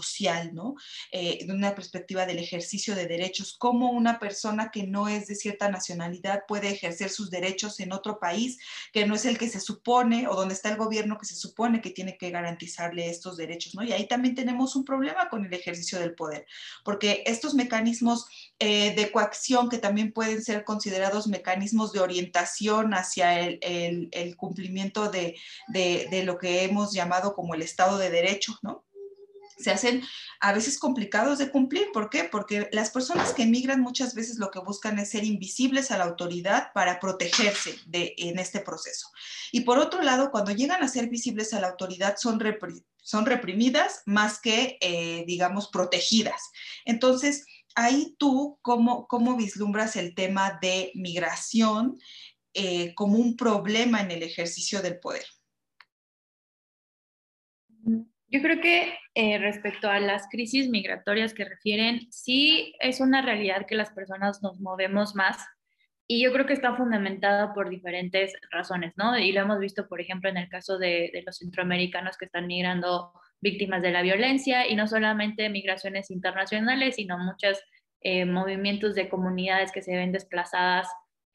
[0.53, 0.75] ¿no?
[1.13, 5.35] Eh, de una perspectiva del ejercicio de derechos, cómo una persona que no es de
[5.35, 8.59] cierta nacionalidad puede ejercer sus derechos en otro país
[8.93, 11.81] que no es el que se supone o donde está el gobierno que se supone
[11.81, 13.83] que tiene que garantizarle estos derechos, ¿no?
[13.83, 16.47] Y ahí también tenemos un problema con el ejercicio del poder,
[16.85, 18.27] porque estos mecanismos
[18.59, 25.37] eh, de coacción que también pueden ser considerados mecanismos de orientación hacia el, cumplimiento de,
[25.69, 28.85] de lo que hemos llamado como el Estado de Derecho, ¿no?
[29.59, 30.03] Se hacen
[30.41, 31.89] a veces complicados de cumplir.
[31.93, 32.25] ¿Por qué?
[32.25, 36.05] Porque las personas que emigran muchas veces lo que buscan es ser invisibles a la
[36.05, 39.09] autoridad para protegerse de, en este proceso.
[39.53, 42.39] Y por otro lado, cuando llegan a ser visibles a la autoridad, son,
[43.03, 46.51] son reprimidas más que, eh, digamos, protegidas.
[46.85, 47.45] Entonces,
[47.75, 51.99] ahí tú, ¿cómo, cómo vislumbras el tema de migración
[52.55, 55.25] eh, como un problema en el ejercicio del poder?
[58.31, 63.67] Yo creo que eh, respecto a las crisis migratorias que refieren, sí es una realidad
[63.67, 65.45] que las personas nos movemos más
[66.07, 69.19] y yo creo que está fundamentada por diferentes razones, ¿no?
[69.19, 73.13] Y lo hemos visto, por ejemplo, en el caso de, los centroamericanos que están migrando
[73.41, 77.61] víctimas de la violencia y no solamente migraciones internacionales, sino muchos
[78.03, 80.87] eh, movimientos de comunidades que se ven desplazadas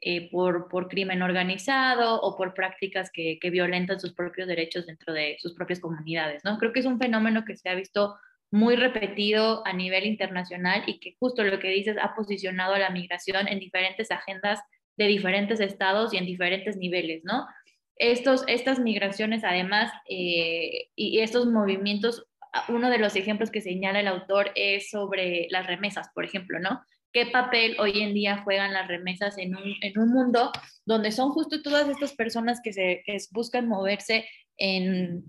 [0.05, 5.13] eh, por, por, crimen organizado o por prácticas que, que, violentan sus propios derechos dentro
[5.13, 6.57] de sus propias comunidades, ¿no?
[6.57, 8.15] Creo que es un fenómeno que se ha visto
[8.51, 12.89] muy repetido a nivel internacional y que justo lo que dices ha posicionado a la
[12.89, 14.59] migración en diferentes agendas
[14.97, 17.47] de diferentes estados y en diferentes niveles, ¿no?
[17.95, 22.27] Estos, estas migraciones además eh, y estos movimientos,
[22.67, 26.83] uno de los ejemplos que señala el autor es sobre las remesas, por ejemplo, ¿no?
[27.13, 30.51] Qué papel hoy en día juegan las remesas en un, mundo
[30.85, 35.23] donde son justo todas estas personas que, se, buscan moverse en,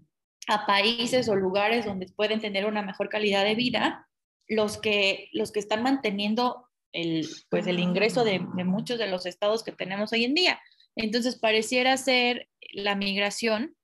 [0.48, 4.08] a países o lugares donde pueden tener una mejor calidad de vida,
[4.48, 9.62] los que, los que están manteniendo el, pues el ingreso de, muchos de los estados
[9.62, 10.60] que tenemos hoy en día.
[10.96, 13.76] Entonces, pareciera ser la migración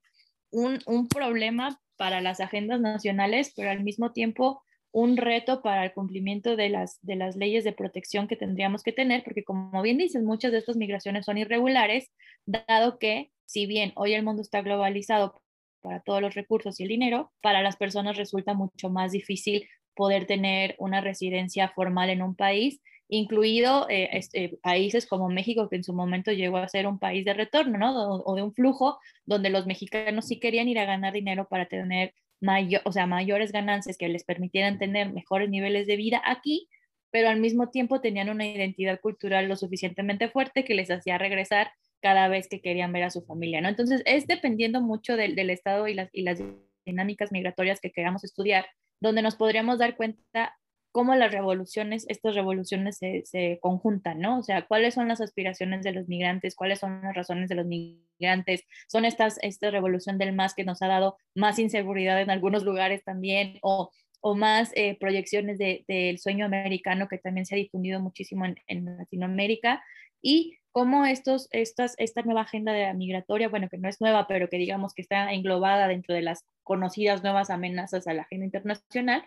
[0.53, 6.57] un problema para las agendas nacionales, pero al mismo tiempo un reto para el cumplimiento
[6.57, 10.23] de las, de las leyes de protección que tendríamos que tener, porque como bien dices,
[10.23, 12.11] muchas de estas migraciones son irregulares,
[12.47, 15.41] dado que si bien hoy el mundo está globalizado
[15.81, 20.27] para todos los recursos y el dinero, para las personas resulta mucho más difícil poder
[20.27, 25.85] tener una residencia formal en un país, incluido eh, este, países como México, que en
[25.85, 28.15] su momento llegó a ser un país de retorno, ¿no?
[28.15, 31.67] O, o de un flujo donde los mexicanos sí querían ir a ganar dinero para
[31.67, 36.69] tener mayor, o sea, mayores ganancias que les permitieran tener mejores niveles de vida aquí,
[37.11, 41.73] pero al mismo tiempo tenían una identidad cultural lo suficientemente fuerte que les hacía regresar
[42.01, 43.69] cada vez que querían ver a su familia, ¿no?
[43.69, 46.43] Entonces, es dependiendo mucho del, del estado y las, y las
[46.87, 48.67] dinámicas migratorias que queramos estudiar,
[49.01, 50.57] donde nos podríamos dar cuenta
[50.93, 54.39] cómo las revoluciones, estas revoluciones se, se, conjuntan, ¿no?
[54.39, 57.67] O sea, cuáles son las aspiraciones de los migrantes, cuáles son las razones de los
[57.67, 62.65] migrantes, son estas, esta revolución del más que nos ha dado más inseguridad en algunos
[62.65, 67.59] lugares también, o, o más eh, proyecciones del de, sueño americano que también se ha
[67.59, 69.83] difundido muchísimo en, en Latinoamérica,
[70.23, 74.49] y cómo estos, estas, esta nueva agenda de migratoria, bueno, que no es nueva, pero
[74.49, 79.25] que digamos que está englobada dentro de las conocidas nuevas amenazas a la agenda internacional,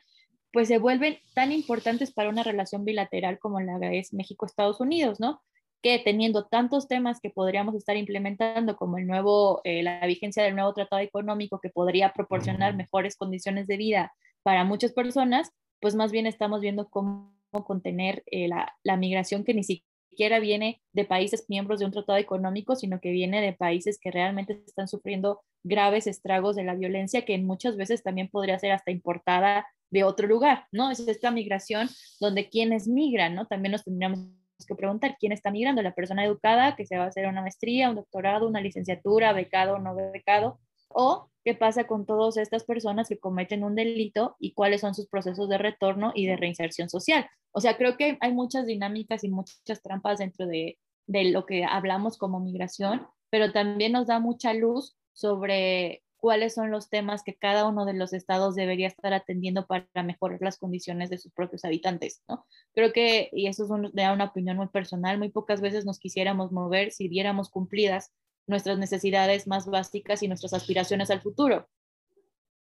[0.54, 5.42] pues se vuelven tan importantes para una relación bilateral como la es México-Estados Unidos, ¿no?
[5.82, 10.56] Que teniendo tantos temas que podríamos estar implementando, como el nuevo, eh, la vigencia del
[10.56, 14.14] nuevo tratado económico que podría proporcionar mejores condiciones de vida
[14.44, 17.34] para muchas personas, pues más bien estamos viendo cómo
[17.66, 19.93] contener eh, la, la migración que ni siquiera
[20.40, 24.64] viene de países miembros de un tratado económico, sino que viene de países que realmente
[24.66, 29.66] están sufriendo graves estragos de la violencia, que muchas veces también podría ser hasta importada
[29.90, 30.92] de otro lugar, ¿no?
[30.92, 33.48] Es esta migración donde quienes migran, ¿no?
[33.48, 34.20] También nos tendríamos
[34.68, 37.90] que preguntar quién está migrando, la persona educada que se va a hacer una maestría,
[37.90, 40.60] un doctorado, una licenciatura, becado o no becado,
[40.94, 45.08] o qué pasa con todas estas personas que cometen un delito y cuáles son sus
[45.08, 47.28] procesos de retorno y de reinserción social.
[47.52, 50.78] O sea, creo que hay muchas dinámicas y muchas trampas dentro de,
[51.08, 56.72] de lo que hablamos como migración, pero también nos da mucha luz sobre cuáles son
[56.72, 61.10] los temas que cada uno de los estados debería estar atendiendo para mejorar las condiciones
[61.10, 62.46] de sus propios habitantes, ¿no?
[62.74, 66.94] Creo que, y eso es una opinión muy personal, muy pocas veces nos quisiéramos mover
[66.94, 68.14] si viéramos cumplidas
[68.48, 71.70] nuestras necesidades más básicas y nuestras aspiraciones al futuro.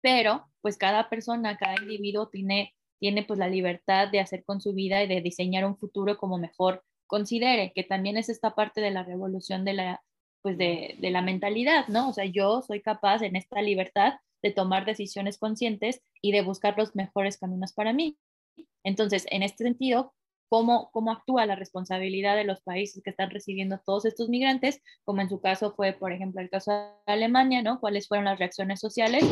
[0.02, 4.74] Pero, pues cada persona, cada individuo tiene, tiene pues la libertad de hacer con su
[4.74, 8.92] vida y de diseñar un futuro como mejor considere, que también es esta parte de
[8.92, 10.02] la revolución de la
[10.42, 12.10] pues de, la mentalidad, ¿no?
[12.10, 16.78] O sea, yo soy capaz en esta libertad de tomar decisiones conscientes y de buscar
[16.78, 18.18] los mejores caminos para mí.
[18.84, 20.14] Entonces, en este sentido,
[20.50, 24.82] ¿cómo, cómo actúa la responsabilidad de los países que están recibiendo todos estos migrantes?
[25.06, 27.80] Como en su caso fue, por ejemplo, el caso de Alemania, ¿no?
[27.80, 29.24] ¿Cuáles fueron las reacciones sociales?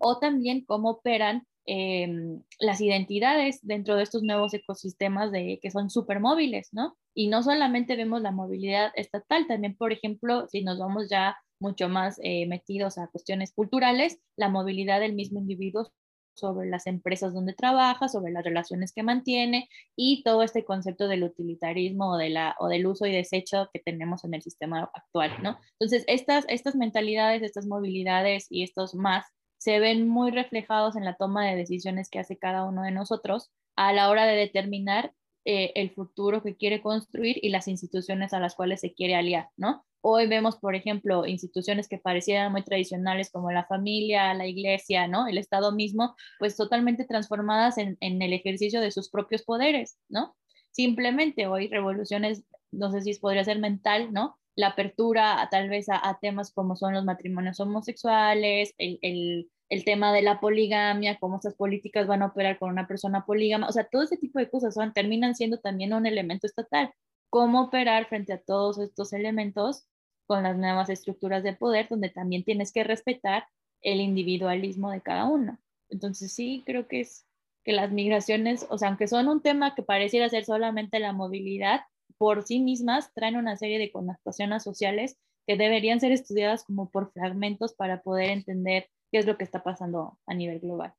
[0.00, 5.90] O también cómo operan Em, las identidades dentro de estos nuevos ecosistemas de, que son
[5.90, 6.96] súper móviles, ¿no?
[7.12, 11.88] Y no solamente vemos la movilidad estatal, también, por ejemplo, si nos vamos ya mucho
[11.88, 15.90] más eh, metidos a cuestiones culturales, la movilidad del mismo individuo
[16.36, 21.24] sobre las empresas donde trabaja, sobre las relaciones que mantiene y todo este concepto del
[21.24, 25.32] utilitarismo o, de la, o del uso y desecho que tenemos en el sistema actual,
[25.42, 25.58] ¿no?
[25.80, 29.26] Entonces, estas, estas mentalidades, estas movilidades y estos más
[29.58, 33.50] se ven muy reflejados en la toma de decisiones que hace cada uno de nosotros
[33.74, 35.12] a la hora de determinar
[35.48, 39.48] eh, el futuro que quiere construir y las instituciones a las cuales se quiere aliar,
[39.56, 39.84] ¿no?
[40.00, 45.28] Hoy vemos, por ejemplo, instituciones que parecieran muy tradicionales como la familia, la iglesia, ¿no?
[45.28, 50.36] El Estado mismo, pues totalmente transformadas en, el ejercicio de sus propios poderes, ¿no?
[50.72, 54.36] Simplemente hoy revoluciones, no sé si podría ser mental, ¿no?
[54.56, 59.50] la apertura a, tal vez a, temas como son los matrimonios homosexuales, el,
[59.84, 63.72] tema de la poligamia, cómo estas políticas van a operar con una persona polígama, o
[63.72, 66.92] sea, todo ese tipo de cosas son, terminan siendo también un elemento estatal.
[67.30, 69.86] Cómo operar frente a todos estos elementos
[70.26, 73.46] con las nuevas estructuras de poder, donde también tienes que respetar
[73.82, 75.58] el individualismo de cada uno.
[75.88, 77.26] Entonces sí, creo que es
[77.64, 81.80] que las migraciones, o sea, aunque son un tema que pareciera ser solamente la movilidad,
[82.18, 87.12] por sí mismas traen una serie de connotaciones sociales que deberían ser estudiadas como por
[87.12, 90.94] fragmentos para poder entender qué es lo que está pasando a nivel global.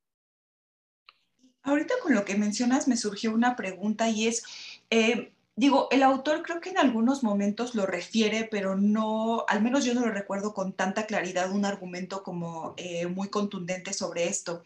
[1.62, 4.44] Ahorita con lo que mencionas me surgió una pregunta y es,
[4.90, 9.84] eh, digo, el autor creo que en algunos momentos lo refiere, pero no, al menos
[9.84, 14.62] yo no lo recuerdo con tanta claridad, un argumento como eh, muy contundente sobre esto.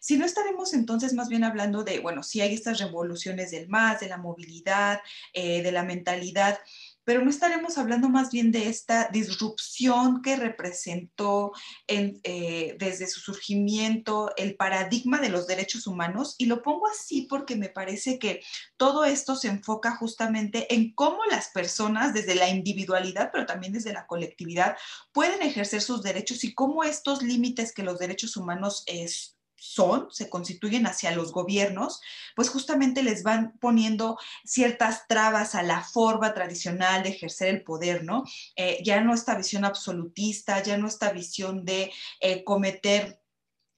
[0.00, 3.98] Si no estaremos entonces más bien hablando de, bueno, si hay estas revoluciones del más,
[3.98, 5.00] de la movilidad,
[5.32, 6.60] eh, de la mentalidad,
[7.06, 11.52] pero no estaremos hablando más bien de esta disrupción que representó
[11.86, 16.34] eh, desde su surgimiento el paradigma de los derechos humanos.
[16.36, 18.42] Y lo pongo así porque me parece que
[18.76, 23.92] todo esto se enfoca justamente en cómo las personas, desde la individualidad, pero también desde
[23.92, 24.76] la colectividad,
[25.12, 30.28] pueden ejercer sus derechos y cómo estos límites que los derechos humanos es, son, se
[30.28, 32.00] constituyen hacia los gobiernos,
[32.34, 38.04] pues justamente les van poniendo ciertas trabas a la forma tradicional de ejercer el poder,
[38.04, 38.24] ¿no?
[38.56, 41.90] Eh, ya no esta visión absolutista, ya no esta visión de
[42.20, 43.20] eh, cometer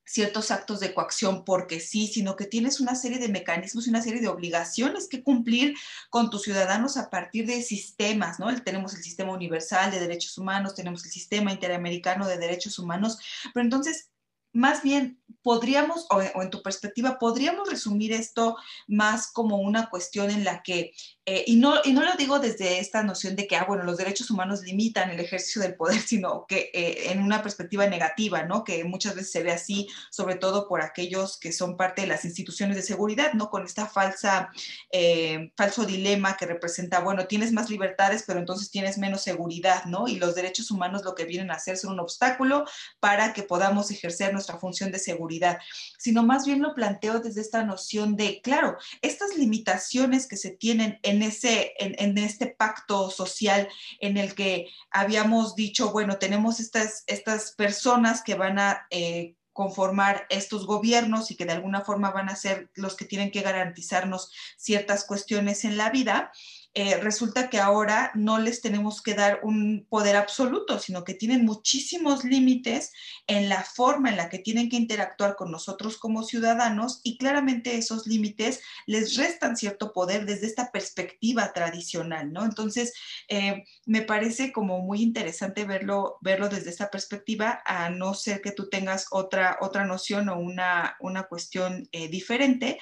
[0.09, 4.01] ciertos actos de coacción porque sí, sino que tienes una serie de mecanismos y una
[4.01, 5.75] serie de obligaciones que cumplir
[6.09, 8.55] con tus ciudadanos a partir de sistemas, ¿no?
[8.63, 13.19] Tenemos el sistema universal de derechos humanos, tenemos el sistema interamericano de derechos humanos,
[13.53, 14.09] pero entonces
[14.53, 18.57] más bien podríamos, o, en tu perspectiva, podríamos resumir esto
[18.87, 20.93] más como una cuestión en la que,
[21.25, 23.97] eh, y, no, y no lo digo desde esta noción de que, ah, bueno, los
[23.97, 28.65] derechos humanos limitan el ejercicio del poder, sino que eh, en una perspectiva negativa, ¿no?
[28.65, 32.25] Que muchas veces se ve así, sobre todo por aquellos que son parte de las
[32.25, 33.49] instituciones de seguridad, ¿no?
[33.49, 34.51] Con esta falsa,
[34.91, 40.09] eh, falso dilema que representa, bueno, tienes más libertades, pero entonces tienes menos seguridad, ¿no?
[40.09, 42.65] Y los derechos humanos lo que vienen a hacer son un obstáculo
[43.01, 45.59] para que podamos ejercer nuestra función de seguridad,
[45.99, 50.99] sino más bien lo planteo desde esta noción de, claro, estas limitaciones que se tienen
[51.03, 53.69] en, ese, en, este pacto social
[54.01, 58.87] en el que habíamos dicho, bueno, tenemos estas, estas personas que van a...
[58.91, 63.33] Eh, conformar estos gobiernos y que de alguna forma van a ser los que tienen
[63.33, 66.31] que garantizarnos ciertas cuestiones en la vida,
[66.81, 71.45] eh, resulta que ahora no les tenemos que dar un poder absoluto, sino que tienen
[71.45, 72.93] muchísimos límites
[73.27, 77.77] en la forma en la que tienen que interactuar con nosotros como ciudadanos y claramente
[77.77, 82.45] esos límites les restan cierto poder desde esta perspectiva tradicional, ¿no?
[82.45, 82.95] Entonces,
[83.27, 88.53] eh, me parece como muy interesante verlo, verlo desde esta perspectiva, a no ser que
[88.53, 92.79] tú tengas otra, otra noción o una, una cuestión eh, diferente,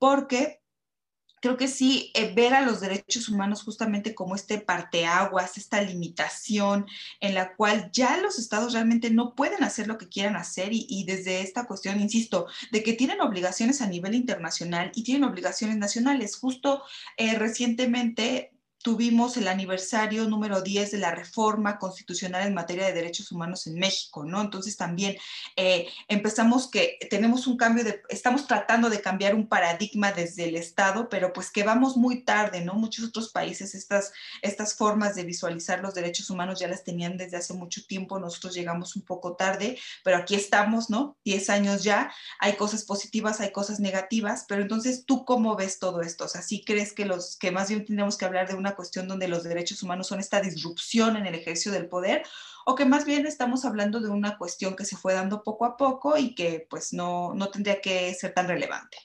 [0.00, 0.58] porque
[1.40, 6.86] creo que sí, eh, ver a los derechos humanos justamente como este parteaguas, esta limitación
[7.20, 11.04] en la cual ya los estados realmente no pueden hacer lo que quieran hacer y,
[11.04, 16.36] desde esta cuestión, insisto, de que tienen obligaciones a nivel internacional y tienen obligaciones nacionales.
[16.36, 16.82] Justo
[17.16, 18.52] eh, recientemente
[18.82, 23.74] tuvimos el aniversario número 10 de la reforma constitucional en materia de derechos humanos en
[23.74, 24.40] México, ¿no?
[24.40, 25.16] Entonces también
[25.56, 30.56] eh, empezamos que tenemos un cambio de, estamos tratando de cambiar un paradigma desde el
[30.56, 32.74] Estado, pero pues que vamos muy tarde, ¿no?
[32.74, 34.12] Muchos otros países estas,
[34.42, 38.54] estas formas de visualizar los derechos humanos ya las tenían desde hace mucho tiempo, nosotros
[38.54, 41.16] llegamos un poco tarde, pero aquí estamos, ¿no?
[41.24, 46.00] 10 años ya, hay cosas positivas, hay cosas negativas, pero entonces tú cómo ves todo
[46.00, 46.24] esto?
[46.24, 49.08] O sea, ¿sí crees que los que más bien tenemos que hablar de una cuestión
[49.08, 52.22] donde los derechos humanos son esta disrupción en el ejercicio del poder,
[52.66, 55.76] o que más bien estamos hablando de una cuestión que se fue dando poco a
[55.76, 58.98] poco y que pues no, no tendría que ser tan relevante.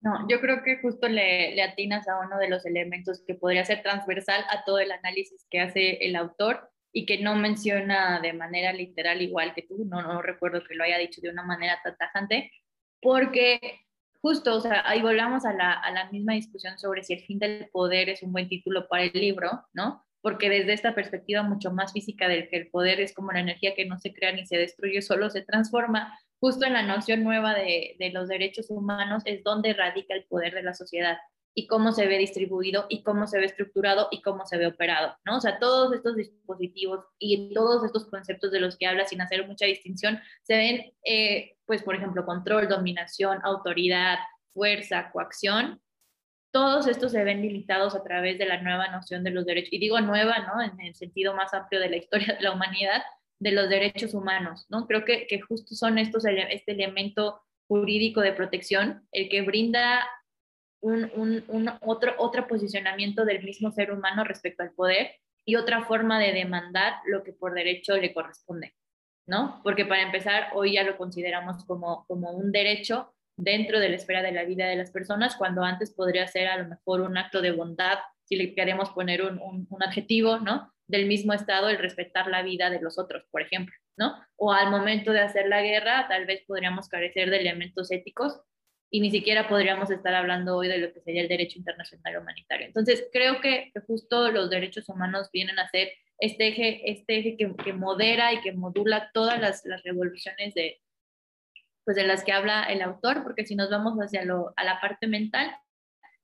[0.00, 3.64] No, yo creo que justo le, le, atinas a uno de los elementos que podría
[3.64, 8.34] ser transversal a todo el análisis que hace el autor y que no menciona de
[8.34, 11.80] manera literal igual que tú, no, no recuerdo que lo haya dicho de una manera
[11.82, 12.52] tan tajante,
[13.00, 13.83] porque
[14.24, 17.38] justo, o sea, ahí volvamos a la, a la misma discusión sobre si el fin
[17.38, 20.02] del poder es un buen título para el libro, ¿no?
[20.22, 23.74] Porque desde esta perspectiva mucho más física del que el poder es como la energía
[23.74, 27.52] que no se crea ni se destruye, solo se transforma, justo en la noción nueva
[27.52, 31.18] de, de los derechos humanos es donde radica el poder de la sociedad
[31.54, 35.16] y cómo se ve distribuido y cómo se ve estructurado y cómo se ve operado,
[35.24, 35.36] ¿no?
[35.36, 39.46] O sea, todos estos dispositivos y todos estos conceptos de los que habla sin hacer
[39.46, 44.18] mucha distinción se ven, eh, pues, por ejemplo, control, dominación, autoridad,
[44.52, 45.80] fuerza, coacción.
[46.52, 49.78] Todos estos se ven limitados a través de la nueva noción de los derechos, y
[49.78, 50.60] digo nueva, ¿no?
[50.60, 53.02] En el sentido más amplio de la historia de la humanidad,
[53.38, 54.86] de los derechos humanos, ¿no?
[54.86, 60.04] Creo que, que justo son estos, este elemento jurídico de protección el que brinda
[60.84, 65.12] un, otro, otro posicionamiento del mismo ser humano respecto al poder
[65.46, 68.74] y otra forma de demandar lo que por derecho le corresponde,
[69.26, 69.60] ¿no?
[69.62, 74.22] Porque para empezar, hoy ya lo consideramos como, como un derecho dentro de la esfera
[74.22, 77.40] de la vida de las personas, cuando antes podría ser a lo mejor un acto
[77.40, 80.72] de bondad, si le queremos poner un, un adjetivo, ¿no?
[80.86, 84.14] Del mismo Estado, el respetar la vida de los otros, por ejemplo, ¿no?
[84.36, 88.40] O al momento de hacer la guerra, tal vez podríamos carecer de elementos éticos
[88.94, 92.68] y ni siquiera podríamos estar hablando hoy de lo que sería el derecho internacional humanitario.
[92.68, 95.90] Entonces, creo que, justo los derechos humanos vienen a ser
[96.20, 100.80] este eje, este eje que, que modera y que modula todas las, las, revoluciones de,
[101.82, 104.80] pues de las que habla el autor, porque si nos vamos hacia lo, a la
[104.80, 105.50] parte mental,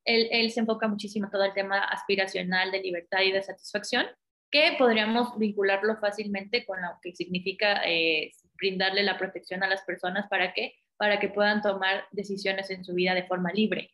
[0.04, 4.06] él, él se enfoca muchísimo todo el tema aspiracional de libertad y de satisfacción,
[4.48, 10.28] que podríamos vincularlo fácilmente con lo que significa eh, brindarle la protección a las personas
[10.28, 13.90] para que para que puedan tomar decisiones en su vida de forma libre,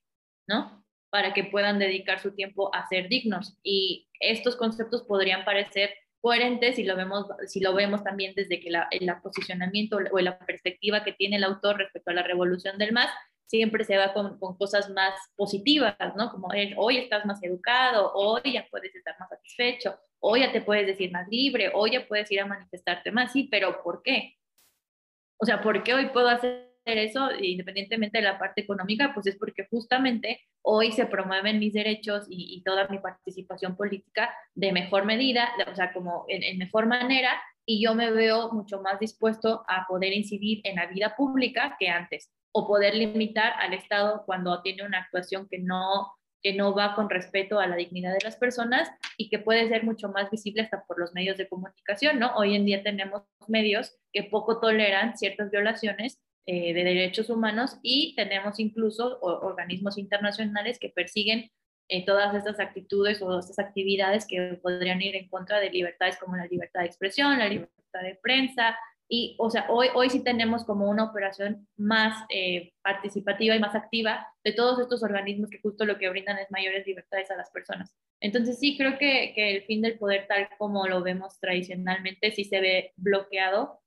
[0.49, 0.85] ¿no?
[1.09, 3.57] Para que puedan dedicar su tiempo a ser dignos.
[3.63, 8.71] Y estos conceptos podrían parecer coherentes si lo vemos, si lo vemos también desde que
[8.71, 13.11] el posicionamiento o la perspectiva que tiene el autor respecto a la revolución del MAS
[13.45, 16.33] siempre se va con cosas más positivas, ¿no?
[16.33, 20.89] Como hoy estás más educado, hoy ya puedes estar más satisfecho, hoy ya te puedes
[20.89, 24.35] decir más libre, hoy ya puedes ir a manifestarte más, sí, pero ¿por qué?
[25.39, 29.37] O sea, ¿por qué hoy puedo hacer eso, independientemente de la parte económica, pues es
[29.37, 35.51] porque justamente hoy se promueven mis derechos y, toda mi participación política de mejor medida,
[35.70, 37.30] o sea, como en, mejor manera,
[37.64, 41.89] y yo me veo mucho más dispuesto a poder incidir en la vida pública que
[41.89, 46.12] antes, o poder limitar al Estado cuando tiene una actuación que no
[46.43, 49.82] que no va con respeto a la dignidad de las personas y que puede ser
[49.82, 52.37] mucho más visible hasta por los medios de comunicación, ¿no?
[52.37, 58.14] Hoy en día tenemos medios que poco toleran ciertas violaciones eh, de derechos humanos y
[58.14, 61.51] tenemos incluso organismos internacionales que persiguen
[61.88, 66.36] eh, todas estas actitudes o estas actividades que podrían ir en contra de libertades como
[66.36, 68.76] la libertad de expresión, la libertad de prensa.
[69.09, 73.76] Y, o sea, hoy, hoy sí tenemos como una operación más eh, participativa y más
[73.76, 77.51] activa de todos estos organismos que justo lo que brindan es mayores libertades a las
[77.51, 77.94] personas.
[78.20, 82.44] Entonces sí creo que, que el fin del poder tal como lo vemos tradicionalmente sí
[82.44, 83.80] se ve bloqueado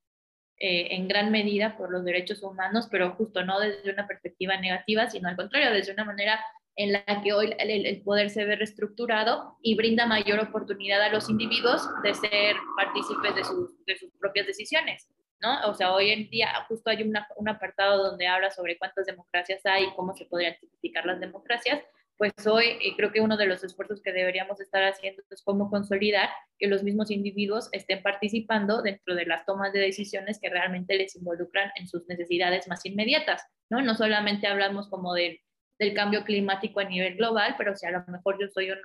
[0.60, 5.10] eh, en gran medida por los derechos humanos, pero justo no desde una perspectiva negativa,
[5.10, 6.40] sino al contrario, desde una manera
[6.76, 11.30] en la que hoy el, poder se ve reestructurado y brinda mayor oportunidad a los
[11.30, 13.42] individuos de ser partícipes de,
[13.86, 15.10] de sus propias decisiones.
[15.42, 15.70] ¿no?
[15.70, 19.86] O sea, hoy en día justo hay un apartado donde habla sobre cuántas democracias hay
[19.86, 21.82] y cómo se podrían tipificar las democracias,
[22.20, 25.70] pues hoy eh, creo que uno de los esfuerzos que deberíamos estar haciendo es cómo
[25.70, 30.98] consolidar que los mismos individuos estén participando dentro de las tomas de decisiones que realmente
[30.98, 33.82] les involucran en sus necesidades más inmediatas, ¿no?
[33.82, 35.42] No solamente hablamos como de,
[35.80, 38.80] del cambio climático a nivel global, pero si a lo mejor yo soy un,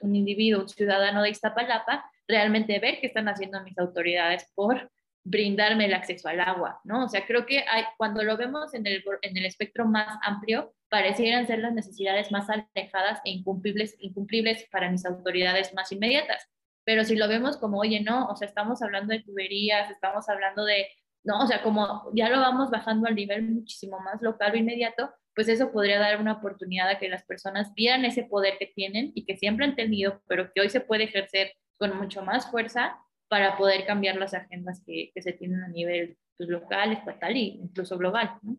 [0.00, 4.90] un, individuo, un ciudadano de Iztapalapa, realmente ver qué están haciendo mis autoridades por
[5.24, 7.04] brindarme el acceso al agua, ¿no?
[7.04, 10.74] O sea, creo que hay, cuando lo vemos en el, en el espectro más amplio,
[10.88, 16.48] parecieran ser las necesidades más alejadas e incumplibles, incumplibles para mis autoridades más inmediatas.
[16.84, 20.64] Pero si lo vemos como, oye, no, o sea, estamos hablando de tuberías, estamos hablando
[20.64, 20.88] de,
[21.22, 25.14] no, o sea, como ya lo vamos bajando al nivel muchísimo más local o inmediato,
[25.34, 29.12] pues eso podría dar una oportunidad a que las personas vieran ese poder que tienen
[29.14, 32.98] y que siempre han tenido, pero que hoy se puede ejercer con mucho más fuerza
[33.32, 37.38] para poder cambiar las agendas que, que se tienen a nivel pues, local, estatal e
[37.38, 38.38] incluso global.
[38.42, 38.58] ¿no?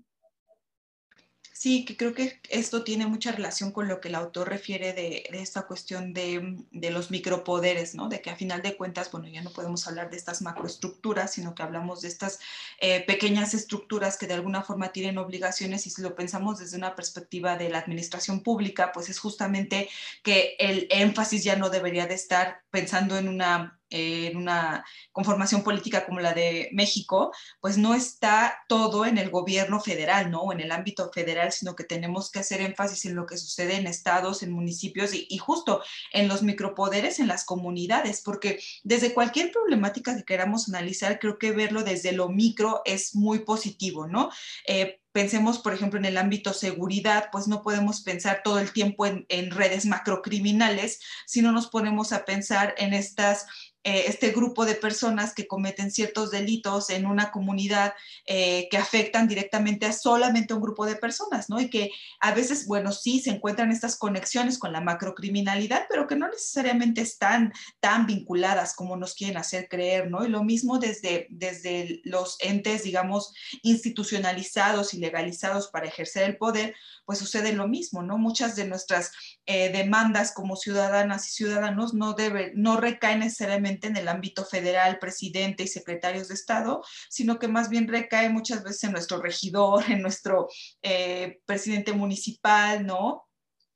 [1.64, 5.24] Sí, que creo que esto tiene mucha relación con lo que el autor refiere de,
[5.32, 8.10] esta cuestión de, de, los micropoderes, ¿no?
[8.10, 11.56] De que a final de cuentas, bueno, ya no podemos hablar de estas macroestructuras, sino
[11.56, 12.40] que hablamos de estas
[12.82, 16.96] eh, pequeñas estructuras que de alguna forma tienen obligaciones y si lo pensamos desde una
[16.96, 19.88] perspectiva de la administración pública, pues es justamente
[20.24, 26.06] que el énfasis ya no debería de estar pensando en una en una conformación política
[26.06, 27.32] como la de México,
[27.62, 30.42] pues no está todo en el gobierno federal, ¿no?
[30.42, 33.76] O en el ámbito federal, sino que tenemos que hacer énfasis en lo que sucede
[33.76, 35.82] en estados, en municipios y, justo
[36.12, 41.52] en los micropoderes, en las comunidades, porque desde cualquier problemática que queramos analizar, creo que
[41.52, 44.30] verlo desde lo micro es muy positivo, ¿no?
[44.68, 49.06] Eh, pensemos, por ejemplo, en el ámbito seguridad, pues no podemos pensar todo el tiempo
[49.06, 53.46] en, redes macrocriminales, sino nos ponemos a pensar en estas
[53.86, 57.94] eh, este grupo de personas que cometen ciertos delitos en una comunidad
[58.26, 61.60] eh, que afectan directamente a solamente un grupo de personas, ¿no?
[61.60, 61.92] Y que
[62.22, 67.02] a veces, bueno, sí se encuentran estas conexiones con la macrocriminalidad, pero que no necesariamente
[67.02, 67.52] están
[67.82, 70.26] tan vinculadas como nos quieren hacer creer, ¿no?
[70.26, 73.34] Y lo mismo desde, desde los entes, digamos,
[73.64, 76.76] institucionalizados y legalizados para ejercer el poder,
[77.06, 78.18] pues sucede lo mismo, ¿no?
[78.18, 79.12] Muchas de nuestras
[79.46, 82.16] eh, demandas como ciudadanas y ciudadanos no,
[82.56, 87.70] no recaen necesariamente en el ámbito federal, presidente y secretarios de Estado, sino que más
[87.70, 90.48] bien recae muchas veces en nuestro regidor, en nuestro
[90.82, 93.28] eh, presidente municipal, ¿no?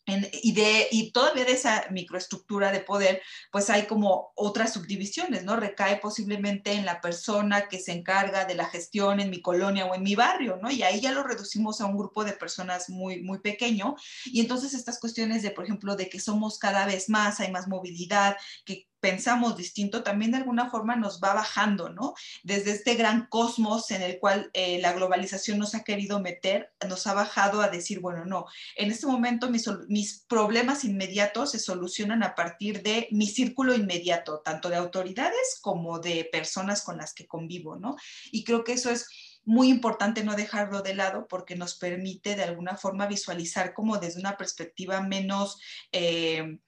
[0.08, 0.56] Y,
[0.92, 5.58] y todavía de esa microestructura de poder, pues hay como otras subdivisiones, ¿no?
[5.58, 9.96] Recae posiblemente en la persona que se encarga de la gestión en mi colonia o
[9.96, 10.72] en mi barrio, ¿no?
[10.72, 13.96] Y ahí ya lo reducimos a un grupo de personas muy, muy pequeño.
[14.26, 17.68] Y entonces estas cuestiones de, por ejemplo, de que somos cada vez más, hay más
[17.68, 22.14] movilidad, que pensamos distinto, también de alguna forma nos va bajando, ¿no?
[22.44, 27.06] Desde este gran cosmos en el cual eh, la globalización nos ha querido meter, nos
[27.08, 28.46] ha bajado a decir, bueno, no,
[28.76, 34.70] en este momento mis, problemas inmediatos se solucionan a partir de mi círculo inmediato, tanto
[34.70, 37.96] de autoridades como de personas con las que convivo, ¿no?
[38.32, 39.08] Y creo que eso es
[39.46, 44.20] muy importante no dejarlo de lado porque nos permite de alguna forma visualizar como desde
[44.20, 45.60] una perspectiva menos...
[45.92, 46.60] Eh,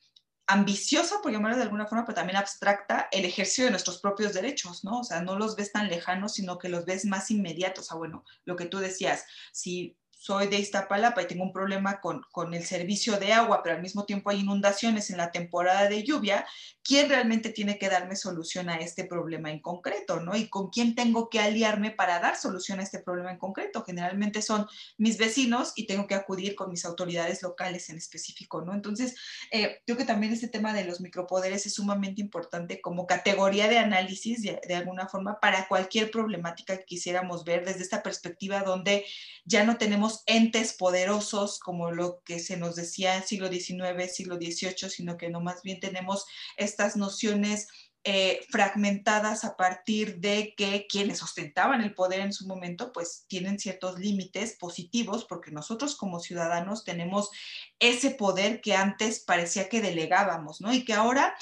[0.49, 4.83] ambiciosa, por llamarlo de alguna forma, pero también abstracta, el ejercicio de nuestros propios derechos,
[4.83, 5.01] ¿no?
[5.01, 7.85] O sea, no los ves tan lejanos, sino que los ves más inmediatos.
[7.85, 12.01] O sea, bueno, lo que tú decías, si soy de Iztapalapa y tengo un problema
[12.01, 15.87] con, con, el servicio de agua, pero al mismo tiempo hay inundaciones en la temporada
[15.87, 16.45] de lluvia,
[16.83, 20.19] ¿quién realmente tiene que darme solución a este problema en concreto?
[20.19, 20.35] ¿no?
[20.35, 23.85] Y con quién tengo que aliarme para dar solución a este problema en concreto.
[23.85, 24.67] Generalmente son
[24.97, 28.61] mis vecinos y tengo que acudir con mis autoridades locales en específico.
[28.61, 28.73] ¿no?
[28.73, 29.15] Entonces,
[29.51, 33.77] eh, creo que también este tema de los micropoderes es sumamente importante como categoría de
[33.77, 39.05] análisis de, de alguna forma para cualquier problemática que quisiéramos ver desde esta perspectiva donde
[39.45, 44.35] ya no tenemos entes poderosos como lo que se nos decía en siglo XIX, siglo
[44.35, 46.25] XVIII, sino que no más bien tenemos
[46.57, 47.67] estas nociones
[48.05, 53.59] eh, fragmentadas a partir de que quienes ostentaban el poder en su momento, pues tienen
[53.59, 57.29] ciertos límites positivos, porque nosotros como ciudadanos tenemos
[57.77, 60.73] ese poder que antes parecía que delegábamos, ¿no?
[60.73, 61.35] Y que ahora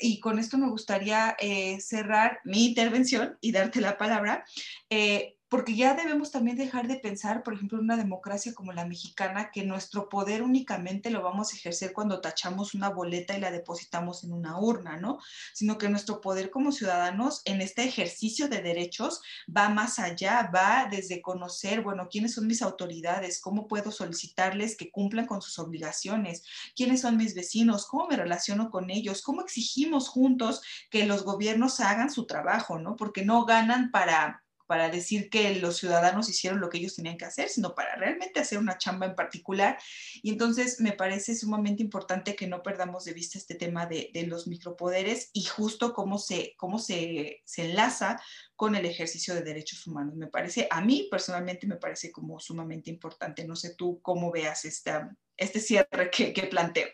[0.00, 4.44] y con esto me gustaría eh, cerrar mi intervención y darte la palabra,
[4.88, 8.86] eh, porque ya debemos también dejar de pensar, por ejemplo, en una democracia como la
[8.86, 13.50] mexicana, que nuestro poder únicamente lo vamos a ejercer cuando tachamos una boleta y la
[13.50, 15.18] depositamos en una urna, ¿no?
[15.52, 19.22] Sino que nuestro poder como ciudadanos en este ejercicio de derechos
[19.54, 24.92] va más allá, va desde conocer, bueno, quiénes son mis autoridades, cómo puedo solicitarles que
[24.92, 26.44] cumplan con sus obligaciones,
[26.76, 31.80] quiénes son mis vecinos, cómo me relaciono con ellos, cómo exigimos juntos que los gobiernos
[31.80, 32.94] hagan su trabajo, ¿no?
[32.94, 37.24] Porque no ganan para para decir que los ciudadanos hicieron lo que ellos tenían que
[37.24, 39.76] hacer, sino para realmente hacer una chamba en particular.
[40.22, 44.28] Y entonces me parece sumamente importante que no perdamos de vista este tema de, de
[44.28, 48.22] los micropoderes y justo cómo se, cómo se, se enlaza
[48.54, 50.14] con el ejercicio de derechos humanos.
[50.14, 53.44] Me parece, a mí personalmente me parece como sumamente importante.
[53.44, 56.90] No sé tú cómo veas esta, este cierre que, que planteo.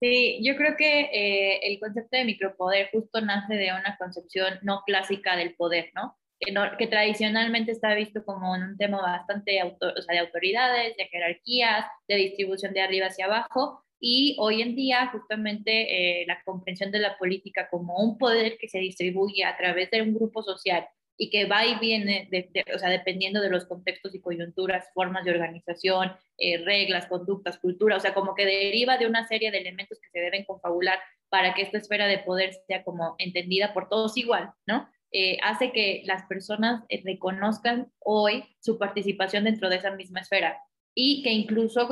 [0.00, 4.82] Sí, yo creo que eh, el concepto de micropoder justo nace de una concepción no
[4.86, 6.16] clásica del poder, ¿no?
[6.38, 12.74] Que, que tradicionalmente está visto como un tema bastante de autoridades, de jerarquías, de distribución
[12.74, 17.68] de arriba hacia abajo, y hoy en día justamente eh, la comprensión de la política
[17.70, 20.86] como un poder que se distribuye a través de un grupo social
[21.18, 22.28] y que va y viene,
[22.74, 27.96] o sea, dependiendo de los contextos y coyunturas, formas de organización, eh, reglas, conductas, cultura,
[27.96, 30.98] o sea, como que deriva de una serie de elementos que se deben confabular
[31.30, 34.88] para que esta esfera de poder sea como entendida por todos igual, ¿no?
[35.12, 40.58] Eh, hace que las personas eh, reconozcan hoy su participación dentro de esa misma esfera.
[40.94, 41.90] Y que incluso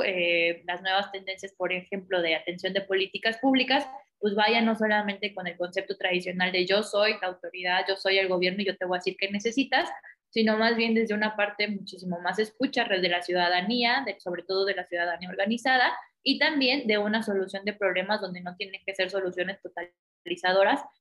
[0.65, 3.87] las nuevas tendencias, por ejemplo, de atención de políticas públicas,
[4.17, 8.17] pues vaya no solamente con el concepto tradicional de yo soy la autoridad, yo soy
[8.17, 9.87] el gobierno y yo te voy a decir qué necesitas,
[10.29, 14.65] sino más bien desde una parte muchísimo más escucha de la ciudadanía, de, sobre todo
[14.65, 18.95] de la ciudadanía organizada, y también de una solución de problemas donde no tienen que
[18.95, 19.59] ser soluciones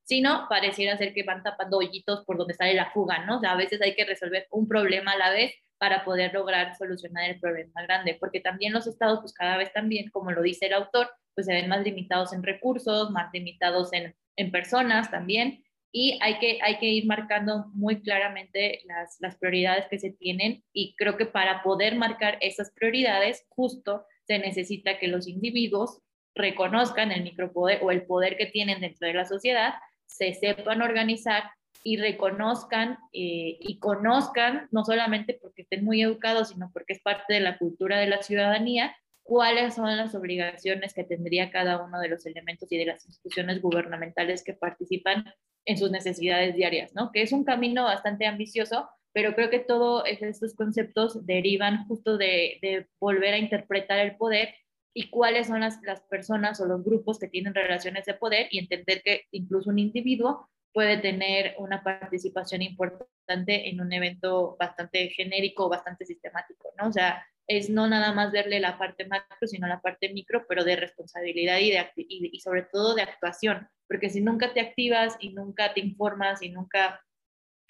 [0.05, 3.39] sino pareciera ser que van tapando hoyitos por donde sale la fuga, ¿no?
[3.39, 6.77] O sea, a veces hay que resolver un problema a la vez para poder lograr
[6.77, 10.67] solucionar el problema grande, porque también los estados, pues cada vez también, como lo dice
[10.67, 15.65] el autor, pues se ven más limitados en recursos, más limitados en, en personas también,
[15.97, 20.65] y hay que, hay que ir marcando muy claramente las, las prioridades que se tienen
[20.73, 26.03] y creo que para poder marcar esas prioridades justo se necesita que los individuos
[26.35, 29.75] reconozcan el micropoder o el poder que tienen dentro de la sociedad,
[30.07, 31.45] se sepan organizar
[31.83, 37.35] y reconozcan eh, y conozcan, no solamente porque estén muy educados, sino porque es parte
[37.35, 42.09] de la cultura de la ciudadanía, cuáles son las obligaciones que tendría cada uno de
[42.09, 45.25] los elementos y de las instituciones gubernamentales que participan
[45.67, 47.11] en sus necesidades diarias, ¿no?
[47.11, 52.59] Que es un camino bastante ambicioso, pero creo que todos estos conceptos derivan justo de,
[52.61, 54.55] de, volver a interpretar el poder
[54.95, 58.61] y cuáles son las, las personas o los grupos que tienen relaciones de poder y
[58.61, 65.69] entender que incluso un individuo puede tener una participación importante en un evento bastante genérico,
[65.69, 66.89] bastante sistemático, ¿no?
[66.89, 70.65] O sea, es no nada más verle la parte macro, sino la parte micro, pero
[70.65, 75.33] de responsabilidad y, de, y, sobre todo de actuación, porque si nunca te activas y
[75.33, 77.05] nunca te informas y nunca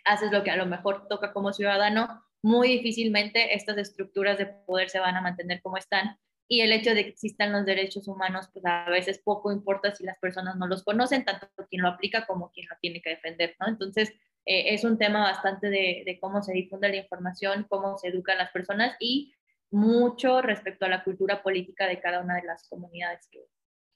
[0.04, 4.90] haces lo que a lo mejor toca como ciudadano, muy difícilmente estas estructuras de poder
[4.90, 6.18] se van a mantener como están.
[6.46, 10.04] Y el hecho de que existan los derechos humanos, pues a veces poco importa si
[10.04, 13.56] las personas no los conocen, tanto quien lo aplica como quien lo tiene que defender,
[13.60, 13.68] ¿no?
[13.68, 14.10] Entonces,
[14.44, 18.36] eh, es un tema bastante de, de, cómo se difunde la información, cómo se educan
[18.36, 19.34] las personas y
[19.70, 23.46] mucho respecto a la cultura política de cada una de las comunidades que,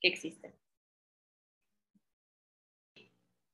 [0.00, 0.54] que existen.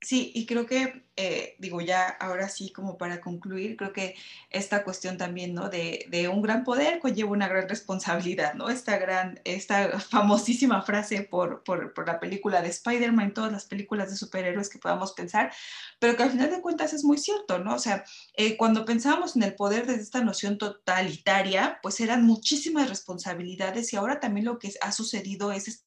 [0.05, 4.17] Sí, y creo que, eh, digo ya ahora sí como para concluir, creo que
[4.51, 5.71] esta cuestión también, ¿no?
[5.71, 8.69] De, un gran poder conlleva una gran responsabilidad, ¿no?
[8.69, 14.11] Esta gran, esta famosísima frase por, por, por la película de Spider-Man, todas las películas
[14.11, 15.53] de superhéroes que podamos pensar,
[15.99, 17.75] pero que al final de cuentas es muy cierto, ¿no?
[17.75, 22.91] O sea, eh, cuando pensábamos en el poder desde esta noción totalitaria, pues eran muchísimas
[22.91, 25.87] responsabilidades y ahora también lo que ha sucedido es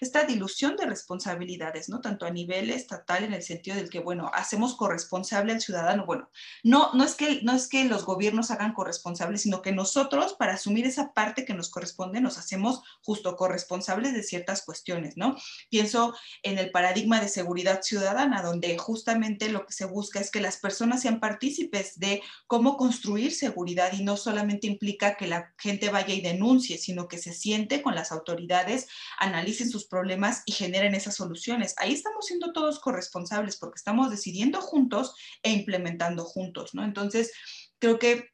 [0.00, 2.00] esta, dilución de responsabilidades, ¿no?
[2.00, 6.04] Tanto a nivel estatal en el sentido del que, bueno, hacemos corresponsable al ciudadano.
[6.06, 6.30] Bueno,
[6.64, 10.54] no, no, es que, no es que los gobiernos hagan corresponsables, sino que nosotros, para
[10.54, 15.36] asumir esa parte que nos corresponde, nos hacemos justo corresponsables de ciertas cuestiones, ¿no?
[15.70, 20.40] Pienso en el paradigma de seguridad ciudadana, donde justamente lo que se busca es que
[20.40, 25.90] las personas sean partícipes de cómo construir seguridad y no solamente implica que la gente
[25.90, 28.88] vaya y denuncie, sino que se siente con las autoridades,
[29.18, 31.74] analice analicen sus problemas y generen esas soluciones.
[31.78, 36.84] Ahí estamos siendo todos corresponsables porque estamos decidiendo juntos e implementando juntos, ¿no?
[36.84, 37.32] Entonces,
[37.78, 38.30] creo que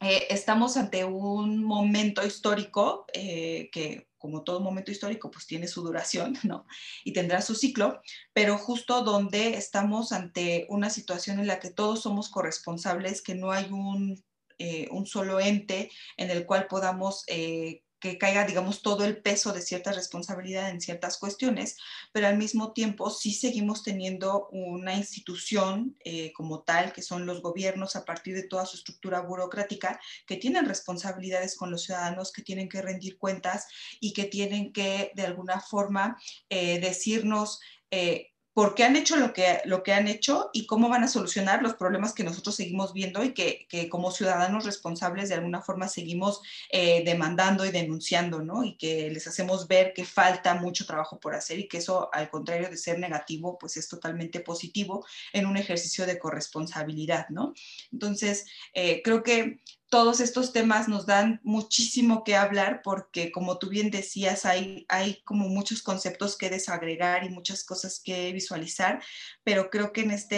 [0.00, 5.82] eh, estamos ante un momento histórico eh, que como todo momento histórico, pues tiene su
[5.82, 6.66] duración, ¿no?
[7.04, 8.00] Y tendrá su ciclo,
[8.32, 13.52] pero justo donde estamos ante una situación en la que todos somos corresponsables, que no
[13.52, 14.24] hay un,
[14.58, 19.60] eh, solo ente en el cual podamos eh, que caiga, digamos, todo el peso de
[19.60, 21.76] cierta responsabilidad en ciertas cuestiones,
[22.12, 27.42] pero al mismo tiempo sí seguimos teniendo una institución eh, como tal, que son los
[27.42, 32.42] gobiernos a partir de toda su estructura burocrática, que tienen responsabilidades con los ciudadanos, que
[32.42, 33.66] tienen que rendir cuentas
[34.00, 36.16] y que tienen que, de alguna forma,
[36.48, 37.60] eh, decirnos...
[37.90, 41.08] Eh, por qué han hecho lo que, lo que han hecho y cómo van a
[41.08, 45.86] solucionar los problemas que nosotros seguimos viendo y que, como ciudadanos responsables de alguna forma
[45.86, 48.64] seguimos eh, demandando y denunciando, ¿no?
[48.64, 52.30] Y que les hacemos ver que falta mucho trabajo por hacer y que eso, al
[52.30, 57.54] contrario de ser negativo, pues es totalmente positivo en un ejercicio de corresponsabilidad, ¿no?
[57.92, 58.44] Entonces,
[58.74, 59.60] eh, creo que
[59.90, 65.22] todos estos temas nos dan muchísimo que hablar porque, como tú bien decías, hay, hay
[65.22, 69.02] como muchos conceptos que desagregar y muchas cosas que visualizar,
[69.44, 70.36] pero creo que en esta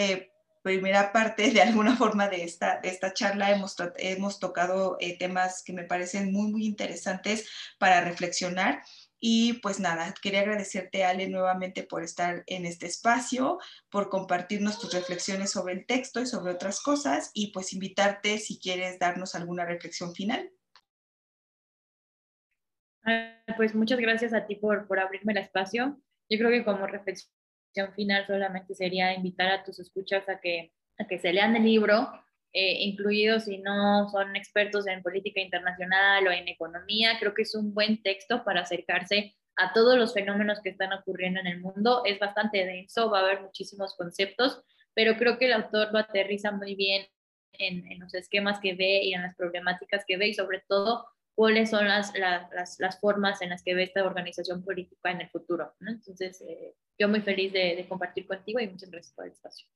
[0.63, 5.63] primera parte, de alguna forma, de esta, de esta charla hemos, hemos tocado eh, temas
[5.65, 7.49] que me parecen muy, muy interesantes
[7.79, 8.83] para reflexionar
[9.21, 13.59] y pues nada, quería agradecerte, Ale, nuevamente por estar en este espacio,
[13.91, 18.59] por compartirnos tus reflexiones sobre el texto y sobre otras cosas, y pues invitarte si
[18.59, 20.51] quieres darnos alguna reflexión final.
[23.57, 26.01] Pues muchas gracias a ti por, por abrirme el espacio.
[26.31, 27.31] Yo creo que como reflexión
[27.95, 32.11] final solamente sería invitar a tus escuchas a que, a que se lean el libro,
[32.53, 37.17] eh, incluidos si no son expertos en política internacional o en economía.
[37.21, 41.41] Creo que es un buen texto para acercarse a todos los fenómenos que están ocurriendo
[41.41, 42.03] en el mundo.
[42.05, 44.63] Es bastante denso, va a haber muchísimos conceptos,
[44.95, 47.07] pero creo que el autor lo aterriza muy bien
[47.53, 51.71] en, los esquemas que ve y en las problemáticas que ve y sobre todo cuáles
[51.71, 55.75] son las, las, formas en las que ve esta organización política en el futuro.
[55.81, 59.67] Entonces, eh, yo muy feliz de, de compartir contigo y muchas gracias por el espacio.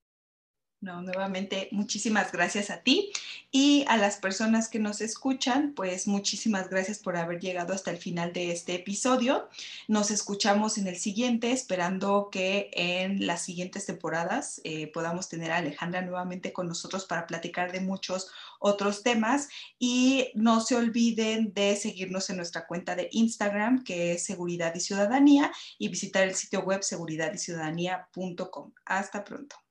[0.84, 3.10] No, nuevamente, muchísimas gracias a ti
[3.50, 7.96] y a las personas que nos escuchan, pues muchísimas gracias por haber llegado hasta el
[7.96, 9.48] final de este episodio.
[9.88, 15.56] Nos escuchamos en el siguiente, esperando que en las siguientes temporadas eh, podamos tener a
[15.56, 18.28] Alejandra nuevamente con nosotros para platicar de muchos
[18.58, 24.24] otros temas y no se olviden de seguirnos en nuestra cuenta de Instagram que es
[24.24, 28.72] Seguridad y Ciudadanía y visitar el sitio web seguridadyciudadanía.com.
[28.84, 29.63] Hasta pronto.